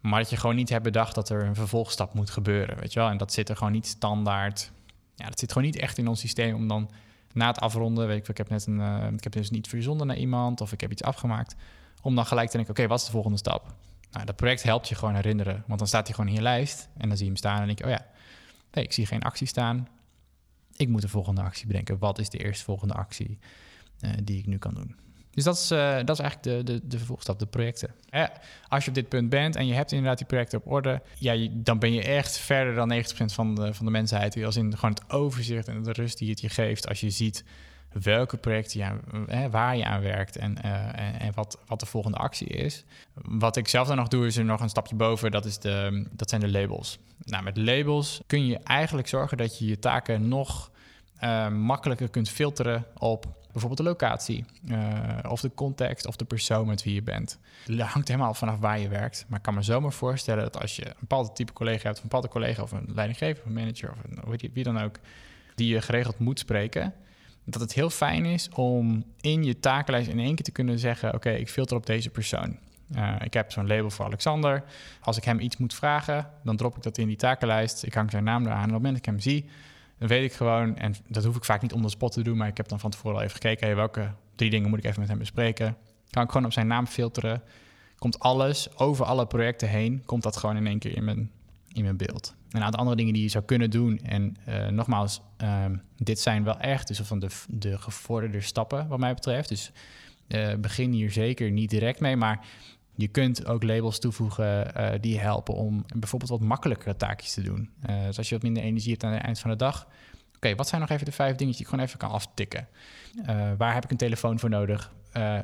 Maar 0.00 0.20
dat 0.20 0.30
je 0.30 0.36
gewoon 0.36 0.56
niet 0.56 0.68
hebt 0.68 0.84
bedacht 0.84 1.14
dat 1.14 1.28
er 1.28 1.44
een 1.44 1.54
vervolgstap 1.54 2.14
moet 2.14 2.30
gebeuren, 2.30 2.78
weet 2.78 2.92
je 2.92 3.00
wel. 3.00 3.08
En 3.08 3.16
dat 3.16 3.32
zit 3.32 3.48
er 3.48 3.56
gewoon 3.56 3.72
niet 3.72 3.86
standaard. 3.86 4.72
Ja, 5.14 5.26
dat 5.26 5.38
zit 5.38 5.52
gewoon 5.52 5.66
niet 5.66 5.76
echt 5.76 5.98
in 5.98 6.08
ons 6.08 6.20
systeem 6.20 6.54
om 6.54 6.68
dan 6.68 6.90
na 7.32 7.46
het 7.46 7.60
afronden, 7.60 8.06
weet 8.06 8.18
ik, 8.18 8.28
ik 8.28 8.36
heb 8.36 8.48
net 8.48 8.66
een, 8.66 9.14
ik 9.14 9.24
heb 9.24 9.32
dus 9.32 9.50
niet 9.50 9.68
verzonden 9.68 10.06
naar 10.06 10.16
iemand 10.16 10.60
of 10.60 10.72
ik 10.72 10.80
heb 10.80 10.90
iets 10.90 11.02
afgemaakt 11.02 11.54
om 12.02 12.14
dan 12.14 12.26
gelijk 12.26 12.50
te 12.50 12.56
denken, 12.56 12.74
oké, 12.74 12.86
wat 12.86 12.98
is 12.98 13.04
de 13.04 13.10
volgende 13.10 13.36
stap? 13.36 13.74
Nou, 14.10 14.24
dat 14.24 14.36
project 14.36 14.62
helpt 14.62 14.88
je 14.88 14.94
gewoon 14.94 15.14
herinneren, 15.14 15.64
want 15.66 15.78
dan 15.78 15.88
staat 15.88 16.06
hij 16.06 16.14
gewoon 16.14 16.30
in 16.30 16.36
je 16.36 16.42
lijst 16.42 16.88
en 16.96 17.08
dan 17.08 17.16
zie 17.16 17.26
je 17.26 17.30
hem 17.30 17.40
staan 17.40 17.60
en 17.60 17.66
denk 17.66 17.78
je, 17.78 17.84
oh 17.84 17.90
ja, 17.90 18.06
hey, 18.70 18.82
ik 18.82 18.92
zie 18.92 19.06
geen 19.06 19.22
actie 19.22 19.46
staan. 19.46 19.88
Ik 20.76 20.88
moet 20.88 21.02
de 21.02 21.08
volgende 21.08 21.42
actie 21.42 21.66
bedenken. 21.66 21.98
Wat 21.98 22.18
is 22.18 22.28
de 22.28 22.38
eerste 22.38 22.64
volgende 22.64 22.94
actie 22.94 23.30
uh, 23.30 23.46
die 24.22 24.38
ik 24.38 24.46
nu 24.46 24.58
kan 24.58 24.74
doen? 24.74 24.94
Dus 25.30 25.44
dat 25.44 25.56
is, 25.56 25.72
uh, 25.72 25.96
dat 26.04 26.18
is 26.18 26.24
eigenlijk 26.24 26.42
de, 26.42 26.72
de, 26.72 26.80
de 26.88 26.98
vervolgstap, 26.98 27.38
de 27.38 27.46
projecten. 27.46 27.94
Als 28.68 28.84
je 28.84 28.88
op 28.88 28.94
dit 28.94 29.08
punt 29.08 29.28
bent 29.28 29.56
en 29.56 29.66
je 29.66 29.74
hebt 29.74 29.92
inderdaad 29.92 30.18
die 30.18 30.26
projecten 30.26 30.58
op 30.58 30.72
orde, 30.72 31.02
ja, 31.18 31.48
dan 31.50 31.78
ben 31.78 31.92
je 31.92 32.02
echt 32.02 32.38
verder 32.38 32.74
dan 32.74 32.92
90% 32.92 33.04
van 33.24 33.54
de, 33.54 33.74
van 33.74 33.84
de 33.84 33.90
mensheid. 33.90 34.44
Als 34.44 34.56
in 34.56 34.74
gewoon 34.74 34.94
het 34.94 35.10
overzicht 35.10 35.68
en 35.68 35.82
de 35.82 35.92
rust 35.92 36.18
die 36.18 36.30
het 36.30 36.40
je 36.40 36.48
geeft 36.48 36.88
als 36.88 37.00
je 37.00 37.10
ziet 37.10 37.44
welke 37.92 38.36
projecten 38.36 38.80
je 38.80 39.48
waar 39.50 39.76
je 39.76 39.84
aan 39.84 40.00
werkt 40.00 40.36
en, 40.36 40.56
uh, 40.64 40.86
en, 40.86 41.20
en, 41.20 41.32
wat, 41.34 41.58
wat 41.66 41.80
de 41.80 41.86
volgende 41.86 42.16
actie 42.16 42.46
is. 42.46 42.84
Wat 43.14 43.56
ik 43.56 43.68
zelf 43.68 43.88
dan 43.88 43.96
nog 43.96 44.08
doe, 44.08 44.26
is 44.26 44.36
er 44.36 44.44
nog 44.44 44.60
een 44.60 44.68
stapje 44.68 44.94
boven. 44.94 45.30
Dat, 45.30 45.44
is 45.44 45.58
de, 45.58 46.06
dat 46.10 46.28
zijn 46.28 46.40
de 46.40 46.50
labels. 46.50 46.98
Nou, 47.24 47.42
met 47.42 47.56
labels 47.56 48.20
kun 48.26 48.46
je 48.46 48.58
eigenlijk 48.58 49.08
zorgen 49.08 49.36
dat 49.36 49.58
je 49.58 49.66
je 49.66 49.78
taken 49.78 50.28
nog 50.28 50.70
uh, 51.24 51.48
makkelijker 51.48 52.08
kunt 52.08 52.28
filteren 52.28 52.86
op 52.98 53.26
bijvoorbeeld 53.52 53.80
de 53.80 53.86
locatie, 53.86 54.44
uh, 54.64 54.78
of 55.28 55.40
de 55.40 55.54
context 55.54 56.06
of 56.06 56.16
de 56.16 56.24
persoon 56.24 56.66
met 56.66 56.82
wie 56.82 56.94
je 56.94 57.02
bent. 57.02 57.38
Het 57.64 57.80
hangt 57.80 58.08
helemaal 58.08 58.34
vanaf 58.34 58.58
waar 58.58 58.78
je 58.78 58.88
werkt. 58.88 59.24
Maar 59.28 59.38
ik 59.38 59.44
kan 59.44 59.54
me 59.54 59.62
zomaar 59.62 59.92
voorstellen 59.92 60.42
dat 60.42 60.60
als 60.60 60.76
je 60.76 60.86
een 60.86 60.94
bepaald 60.98 61.36
type 61.36 61.52
collega 61.52 61.82
hebt, 61.82 61.96
een 61.96 62.02
bepaalde 62.02 62.28
collega 62.28 62.62
of 62.62 62.72
een 62.72 62.88
leidinggever 62.94 63.46
een 63.46 63.52
manager 63.52 63.92
of 64.26 64.34
wie 64.52 64.64
dan 64.64 64.80
ook, 64.80 64.98
die 65.54 65.74
je 65.74 65.80
geregeld 65.80 66.18
moet 66.18 66.38
spreken 66.38 66.94
dat 67.44 67.60
het 67.60 67.72
heel 67.72 67.90
fijn 67.90 68.24
is 68.24 68.48
om 68.48 69.04
in 69.20 69.44
je 69.44 69.60
takenlijst 69.60 70.08
in 70.08 70.18
één 70.18 70.34
keer 70.34 70.44
te 70.44 70.50
kunnen 70.50 70.78
zeggen: 70.78 71.14
Oké, 71.14 71.30
ik 71.30 71.48
filter 71.48 71.76
op 71.76 71.86
deze 71.86 72.10
persoon. 72.10 72.56
Uh, 72.96 73.14
ik 73.24 73.34
heb 73.34 73.52
zo'n 73.52 73.66
label 73.66 73.90
voor 73.90 74.04
Alexander. 74.04 74.64
Als 75.00 75.16
ik 75.16 75.24
hem 75.24 75.40
iets 75.40 75.56
moet 75.56 75.74
vragen, 75.74 76.30
dan 76.44 76.56
drop 76.56 76.76
ik 76.76 76.82
dat 76.82 76.98
in 76.98 77.06
die 77.06 77.16
takenlijst. 77.16 77.82
Ik 77.82 77.94
hang 77.94 78.10
zijn 78.10 78.24
naam 78.24 78.46
eraan. 78.46 78.56
En 78.56 78.64
op 78.64 78.72
het 78.72 78.82
moment 78.82 78.92
dat 78.92 79.06
ik 79.06 79.12
hem 79.12 79.20
zie, 79.20 79.50
dan 80.00 80.08
weet 80.08 80.24
ik 80.24 80.32
gewoon, 80.32 80.76
en 80.76 80.94
dat 81.08 81.24
hoef 81.24 81.36
ik 81.36 81.44
vaak 81.44 81.62
niet 81.62 81.72
om 81.72 81.82
de 81.82 81.88
spot 81.88 82.12
te 82.12 82.22
doen, 82.22 82.36
maar 82.36 82.48
ik 82.48 82.56
heb 82.56 82.68
dan 82.68 82.80
van 82.80 82.90
tevoren 82.90 83.16
al 83.16 83.22
even 83.22 83.34
gekeken: 83.34 83.66
hey, 83.66 83.76
welke 83.76 84.10
drie 84.34 84.50
dingen 84.50 84.68
moet 84.68 84.78
ik 84.78 84.84
even 84.84 85.00
met 85.00 85.08
hem 85.08 85.18
bespreken? 85.18 85.76
Kan 86.10 86.22
ik 86.22 86.30
gewoon 86.30 86.46
op 86.46 86.52
zijn 86.52 86.66
naam 86.66 86.86
filteren? 86.86 87.42
Komt 87.98 88.18
alles 88.18 88.76
over 88.78 89.04
alle 89.04 89.26
projecten 89.26 89.68
heen, 89.68 90.02
komt 90.04 90.22
dat 90.22 90.36
gewoon 90.36 90.56
in 90.56 90.66
één 90.66 90.78
keer 90.78 90.96
in 90.96 91.04
mijn, 91.04 91.30
in 91.72 91.82
mijn 91.82 91.96
beeld. 91.96 92.34
Een 92.50 92.62
aantal 92.62 92.80
andere 92.80 92.96
dingen 92.96 93.12
die 93.12 93.22
je 93.22 93.28
zou 93.28 93.44
kunnen 93.44 93.70
doen. 93.70 93.98
En 93.98 94.36
uh, 94.48 94.66
nogmaals, 94.66 95.20
uh, 95.42 95.64
dit 95.96 96.20
zijn 96.20 96.44
wel 96.44 96.58
echt 96.58 96.88
dus 96.88 97.00
van 97.00 97.18
de, 97.18 97.28
de 97.48 97.78
gevorderde 97.78 98.40
stappen 98.40 98.88
wat 98.88 98.98
mij 98.98 99.14
betreft. 99.14 99.48
Dus 99.48 99.72
uh, 100.28 100.54
begin 100.54 100.92
hier 100.92 101.10
zeker 101.10 101.50
niet 101.50 101.70
direct 101.70 102.00
mee, 102.00 102.16
maar 102.16 102.46
je 103.00 103.08
kunt 103.08 103.46
ook 103.46 103.62
labels 103.62 103.98
toevoegen 103.98 104.66
uh, 104.76 104.88
die 105.00 105.20
helpen 105.20 105.54
om 105.54 105.84
bijvoorbeeld 105.96 106.30
wat 106.30 106.40
makkelijkere 106.40 106.96
taakjes 106.96 107.34
te 107.34 107.42
doen. 107.42 107.70
dus 108.06 108.18
als 108.18 108.28
je 108.28 108.34
wat 108.34 108.44
minder 108.44 108.62
energie 108.62 108.90
hebt 108.90 109.04
aan 109.04 109.12
het 109.12 109.22
eind 109.22 109.38
van 109.38 109.50
de 109.50 109.56
dag. 109.56 109.84
Oké, 109.84 110.36
okay, 110.36 110.54
wat 110.54 110.68
zijn 110.68 110.80
nog 110.80 110.90
even 110.90 111.04
de 111.04 111.12
vijf 111.12 111.36
dingetjes 111.36 111.56
die 111.56 111.64
ik 111.64 111.70
gewoon 111.70 111.84
even 111.84 111.98
kan 111.98 112.10
aftikken? 112.10 112.68
waar 113.56 113.74
heb 113.74 113.84
ik 113.84 113.90
een 113.90 113.96
telefoon 113.96 114.38
voor 114.38 114.50
nodig? 114.50 114.92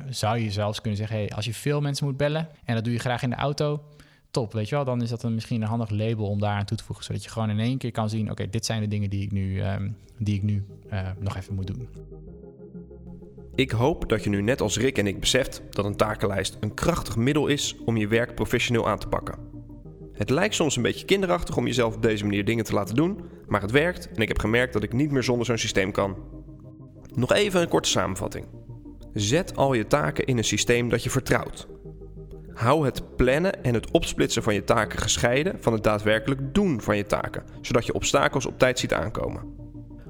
zou 0.09 0.37
je 0.37 0.51
zelfs 0.51 0.81
kunnen 0.81 0.99
zeggen, 0.99 1.17
hey, 1.17 1.29
als 1.29 1.45
je 1.45 1.53
veel 1.53 1.81
mensen 1.81 2.05
moet 2.05 2.17
bellen 2.17 2.49
en 2.65 2.75
dat 2.75 2.83
doe 2.83 2.93
je 2.93 2.99
graag 2.99 3.21
in 3.21 3.29
de 3.29 3.35
auto, 3.35 3.83
weet 4.45 4.69
je 4.69 4.75
wel. 4.75 4.85
Dan 4.85 5.01
is 5.01 5.09
dat 5.09 5.23
een, 5.23 5.33
misschien 5.33 5.61
een 5.61 5.67
handig 5.67 5.89
label 5.89 6.27
om 6.27 6.39
daar 6.39 6.55
aan 6.55 6.65
toe 6.65 6.77
te 6.77 6.83
voegen. 6.83 7.05
Zodat 7.05 7.23
je 7.23 7.29
gewoon 7.29 7.49
in 7.49 7.59
één 7.59 7.77
keer 7.77 7.91
kan 7.91 8.09
zien, 8.09 8.31
oké, 8.31 8.49
dit 8.49 8.65
zijn 8.65 8.81
de 8.81 8.87
dingen 8.87 9.09
die 9.09 9.21
ik 9.21 9.31
nu, 9.31 9.63
um, 9.63 9.95
die 10.17 10.35
ik 10.35 10.43
nu 10.43 10.65
uh, 10.93 11.09
nog 11.19 11.35
even 11.35 11.55
moet 11.55 11.67
doen. 11.67 11.87
Ik 13.55 13.71
hoop 13.71 14.09
dat 14.09 14.23
je 14.23 14.29
nu 14.29 14.41
net 14.41 14.61
als 14.61 14.77
Rick 14.77 14.97
en 14.97 15.07
ik 15.07 15.19
beseft 15.19 15.61
dat 15.69 15.85
een 15.85 15.95
takenlijst 15.95 16.57
een 16.59 16.73
krachtig 16.73 17.15
middel 17.15 17.47
is 17.47 17.75
om 17.85 17.97
je 17.97 18.07
werk 18.07 18.35
professioneel 18.35 18.87
aan 18.87 18.99
te 18.99 19.07
pakken. 19.07 19.35
Het 20.13 20.29
lijkt 20.29 20.55
soms 20.55 20.75
een 20.75 20.81
beetje 20.81 21.05
kinderachtig 21.05 21.57
om 21.57 21.65
jezelf 21.65 21.95
op 21.95 22.01
deze 22.01 22.23
manier 22.23 22.45
dingen 22.45 22.63
te 22.63 22.73
laten 22.73 22.95
doen, 22.95 23.21
maar 23.47 23.61
het 23.61 23.71
werkt 23.71 24.11
en 24.11 24.21
ik 24.21 24.27
heb 24.27 24.39
gemerkt 24.39 24.73
dat 24.73 24.83
ik 24.83 24.93
niet 24.93 25.11
meer 25.11 25.23
zonder 25.23 25.45
zo'n 25.45 25.57
systeem 25.57 25.91
kan. 25.91 26.15
Nog 27.13 27.33
even 27.33 27.61
een 27.61 27.67
korte 27.67 27.89
samenvatting. 27.89 28.45
Zet 29.13 29.55
al 29.55 29.73
je 29.73 29.87
taken 29.87 30.25
in 30.25 30.37
een 30.37 30.43
systeem 30.43 30.89
dat 30.89 31.03
je 31.03 31.09
vertrouwt, 31.09 31.67
Hou 32.57 32.85
het 32.85 33.15
plannen 33.15 33.63
en 33.63 33.73
het 33.73 33.91
opsplitsen 33.91 34.43
van 34.43 34.53
je 34.53 34.63
taken 34.63 34.99
gescheiden 34.99 35.57
van 35.59 35.73
het 35.73 35.83
daadwerkelijk 35.83 36.53
doen 36.53 36.81
van 36.81 36.97
je 36.97 37.05
taken, 37.05 37.43
zodat 37.61 37.85
je 37.85 37.93
obstakels 37.93 38.45
op 38.45 38.59
tijd 38.59 38.79
ziet 38.79 38.93
aankomen. 38.93 39.55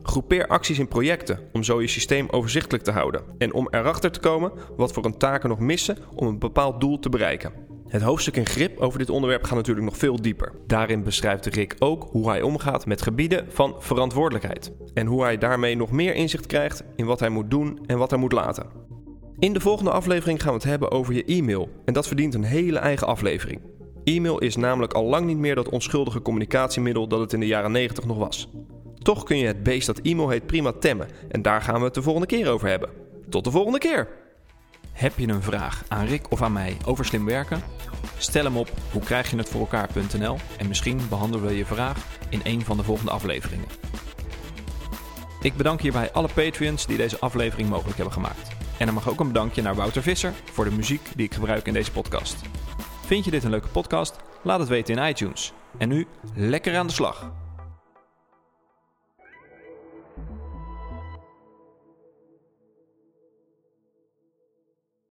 Groepeer 0.03 0.47
acties 0.47 0.79
in 0.79 0.87
projecten 0.87 1.39
om 1.51 1.63
zo 1.63 1.81
je 1.81 1.87
systeem 1.87 2.27
overzichtelijk 2.29 2.83
te 2.83 2.91
houden 2.91 3.21
en 3.37 3.53
om 3.53 3.67
erachter 3.69 4.11
te 4.11 4.19
komen 4.19 4.51
wat 4.77 4.93
voor 4.93 5.05
een 5.05 5.17
taken 5.17 5.49
nog 5.49 5.59
missen 5.59 5.97
om 6.15 6.27
een 6.27 6.39
bepaald 6.39 6.81
doel 6.81 6.99
te 6.99 7.09
bereiken. 7.09 7.51
Het 7.87 8.01
hoofdstuk 8.01 8.35
in 8.35 8.45
grip 8.45 8.79
over 8.79 8.99
dit 8.99 9.09
onderwerp 9.09 9.43
gaat 9.43 9.55
natuurlijk 9.55 9.85
nog 9.85 9.97
veel 9.97 10.21
dieper. 10.21 10.51
Daarin 10.67 11.03
beschrijft 11.03 11.45
Rick 11.45 11.75
ook 11.79 12.07
hoe 12.11 12.29
hij 12.29 12.41
omgaat 12.41 12.85
met 12.85 13.01
gebieden 13.01 13.45
van 13.49 13.75
verantwoordelijkheid 13.79 14.71
en 14.93 15.05
hoe 15.05 15.23
hij 15.23 15.37
daarmee 15.37 15.75
nog 15.75 15.91
meer 15.91 16.15
inzicht 16.15 16.45
krijgt 16.45 16.83
in 16.95 17.05
wat 17.05 17.19
hij 17.19 17.29
moet 17.29 17.51
doen 17.51 17.79
en 17.85 17.97
wat 17.97 18.09
hij 18.09 18.19
moet 18.19 18.31
laten. 18.31 18.86
In 19.39 19.53
de 19.53 19.59
volgende 19.59 19.91
aflevering 19.91 20.41
gaan 20.41 20.51
we 20.51 20.57
het 20.57 20.67
hebben 20.67 20.91
over 20.91 21.13
je 21.13 21.25
e-mail. 21.25 21.69
En 21.85 21.93
dat 21.93 22.07
verdient 22.07 22.33
een 22.33 22.43
hele 22.43 22.79
eigen 22.79 23.07
aflevering. 23.07 23.61
E-mail 24.03 24.37
is 24.37 24.55
namelijk 24.55 24.93
al 24.93 25.03
lang 25.03 25.25
niet 25.25 25.37
meer 25.37 25.55
dat 25.55 25.69
onschuldige 25.69 26.21
communicatiemiddel 26.21 27.07
dat 27.07 27.19
het 27.19 27.33
in 27.33 27.39
de 27.39 27.47
jaren 27.47 27.71
90 27.71 28.05
nog 28.05 28.17
was. 28.17 28.49
Toch 29.01 29.23
kun 29.23 29.37
je 29.37 29.47
het 29.47 29.63
beest 29.63 29.87
dat 29.87 29.99
Imo 29.99 30.29
heet 30.29 30.45
prima 30.45 30.71
temmen. 30.71 31.07
En 31.29 31.41
daar 31.41 31.61
gaan 31.61 31.79
we 31.79 31.85
het 31.85 31.93
de 31.93 32.01
volgende 32.01 32.27
keer 32.27 32.49
over 32.49 32.67
hebben. 32.67 32.89
Tot 33.29 33.43
de 33.43 33.51
volgende 33.51 33.77
keer! 33.77 34.07
Heb 34.91 35.17
je 35.17 35.27
een 35.27 35.41
vraag 35.41 35.83
aan 35.87 36.05
Rick 36.05 36.31
of 36.31 36.41
aan 36.41 36.53
mij 36.53 36.77
over 36.85 37.05
slim 37.05 37.25
werken? 37.25 37.61
Stel 38.17 38.43
hem 38.43 38.57
op 38.57 38.71
hoe 38.91 39.01
krijg 39.01 39.31
je 39.31 39.37
het 39.37 39.49
voor 39.49 39.59
elkaar.nl 39.59 40.37
en 40.57 40.67
misschien 40.67 40.99
behandelen 41.09 41.45
we 41.45 41.57
je 41.57 41.65
vraag 41.65 42.05
in 42.29 42.41
een 42.43 42.61
van 42.61 42.77
de 42.77 42.83
volgende 42.83 43.11
afleveringen. 43.11 43.67
Ik 45.41 45.55
bedank 45.55 45.81
hierbij 45.81 46.11
alle 46.11 46.29
Patreons 46.33 46.85
die 46.85 46.97
deze 46.97 47.19
aflevering 47.19 47.69
mogelijk 47.69 47.95
hebben 47.95 48.13
gemaakt. 48.13 48.56
En 48.77 48.87
er 48.87 48.93
mag 48.93 49.09
ook 49.09 49.19
een 49.19 49.27
bedankje 49.27 49.61
naar 49.61 49.75
Wouter 49.75 50.01
Visser 50.01 50.33
voor 50.51 50.65
de 50.65 50.71
muziek 50.71 51.09
die 51.15 51.25
ik 51.25 51.33
gebruik 51.33 51.67
in 51.67 51.73
deze 51.73 51.91
podcast. 51.91 52.35
Vind 53.05 53.25
je 53.25 53.31
dit 53.31 53.43
een 53.43 53.49
leuke 53.49 53.67
podcast? 53.67 54.15
Laat 54.43 54.59
het 54.59 54.69
weten 54.69 54.97
in 54.97 55.07
iTunes. 55.09 55.53
En 55.77 55.89
nu 55.89 56.07
lekker 56.35 56.77
aan 56.77 56.87
de 56.87 56.93
slag! 56.93 57.46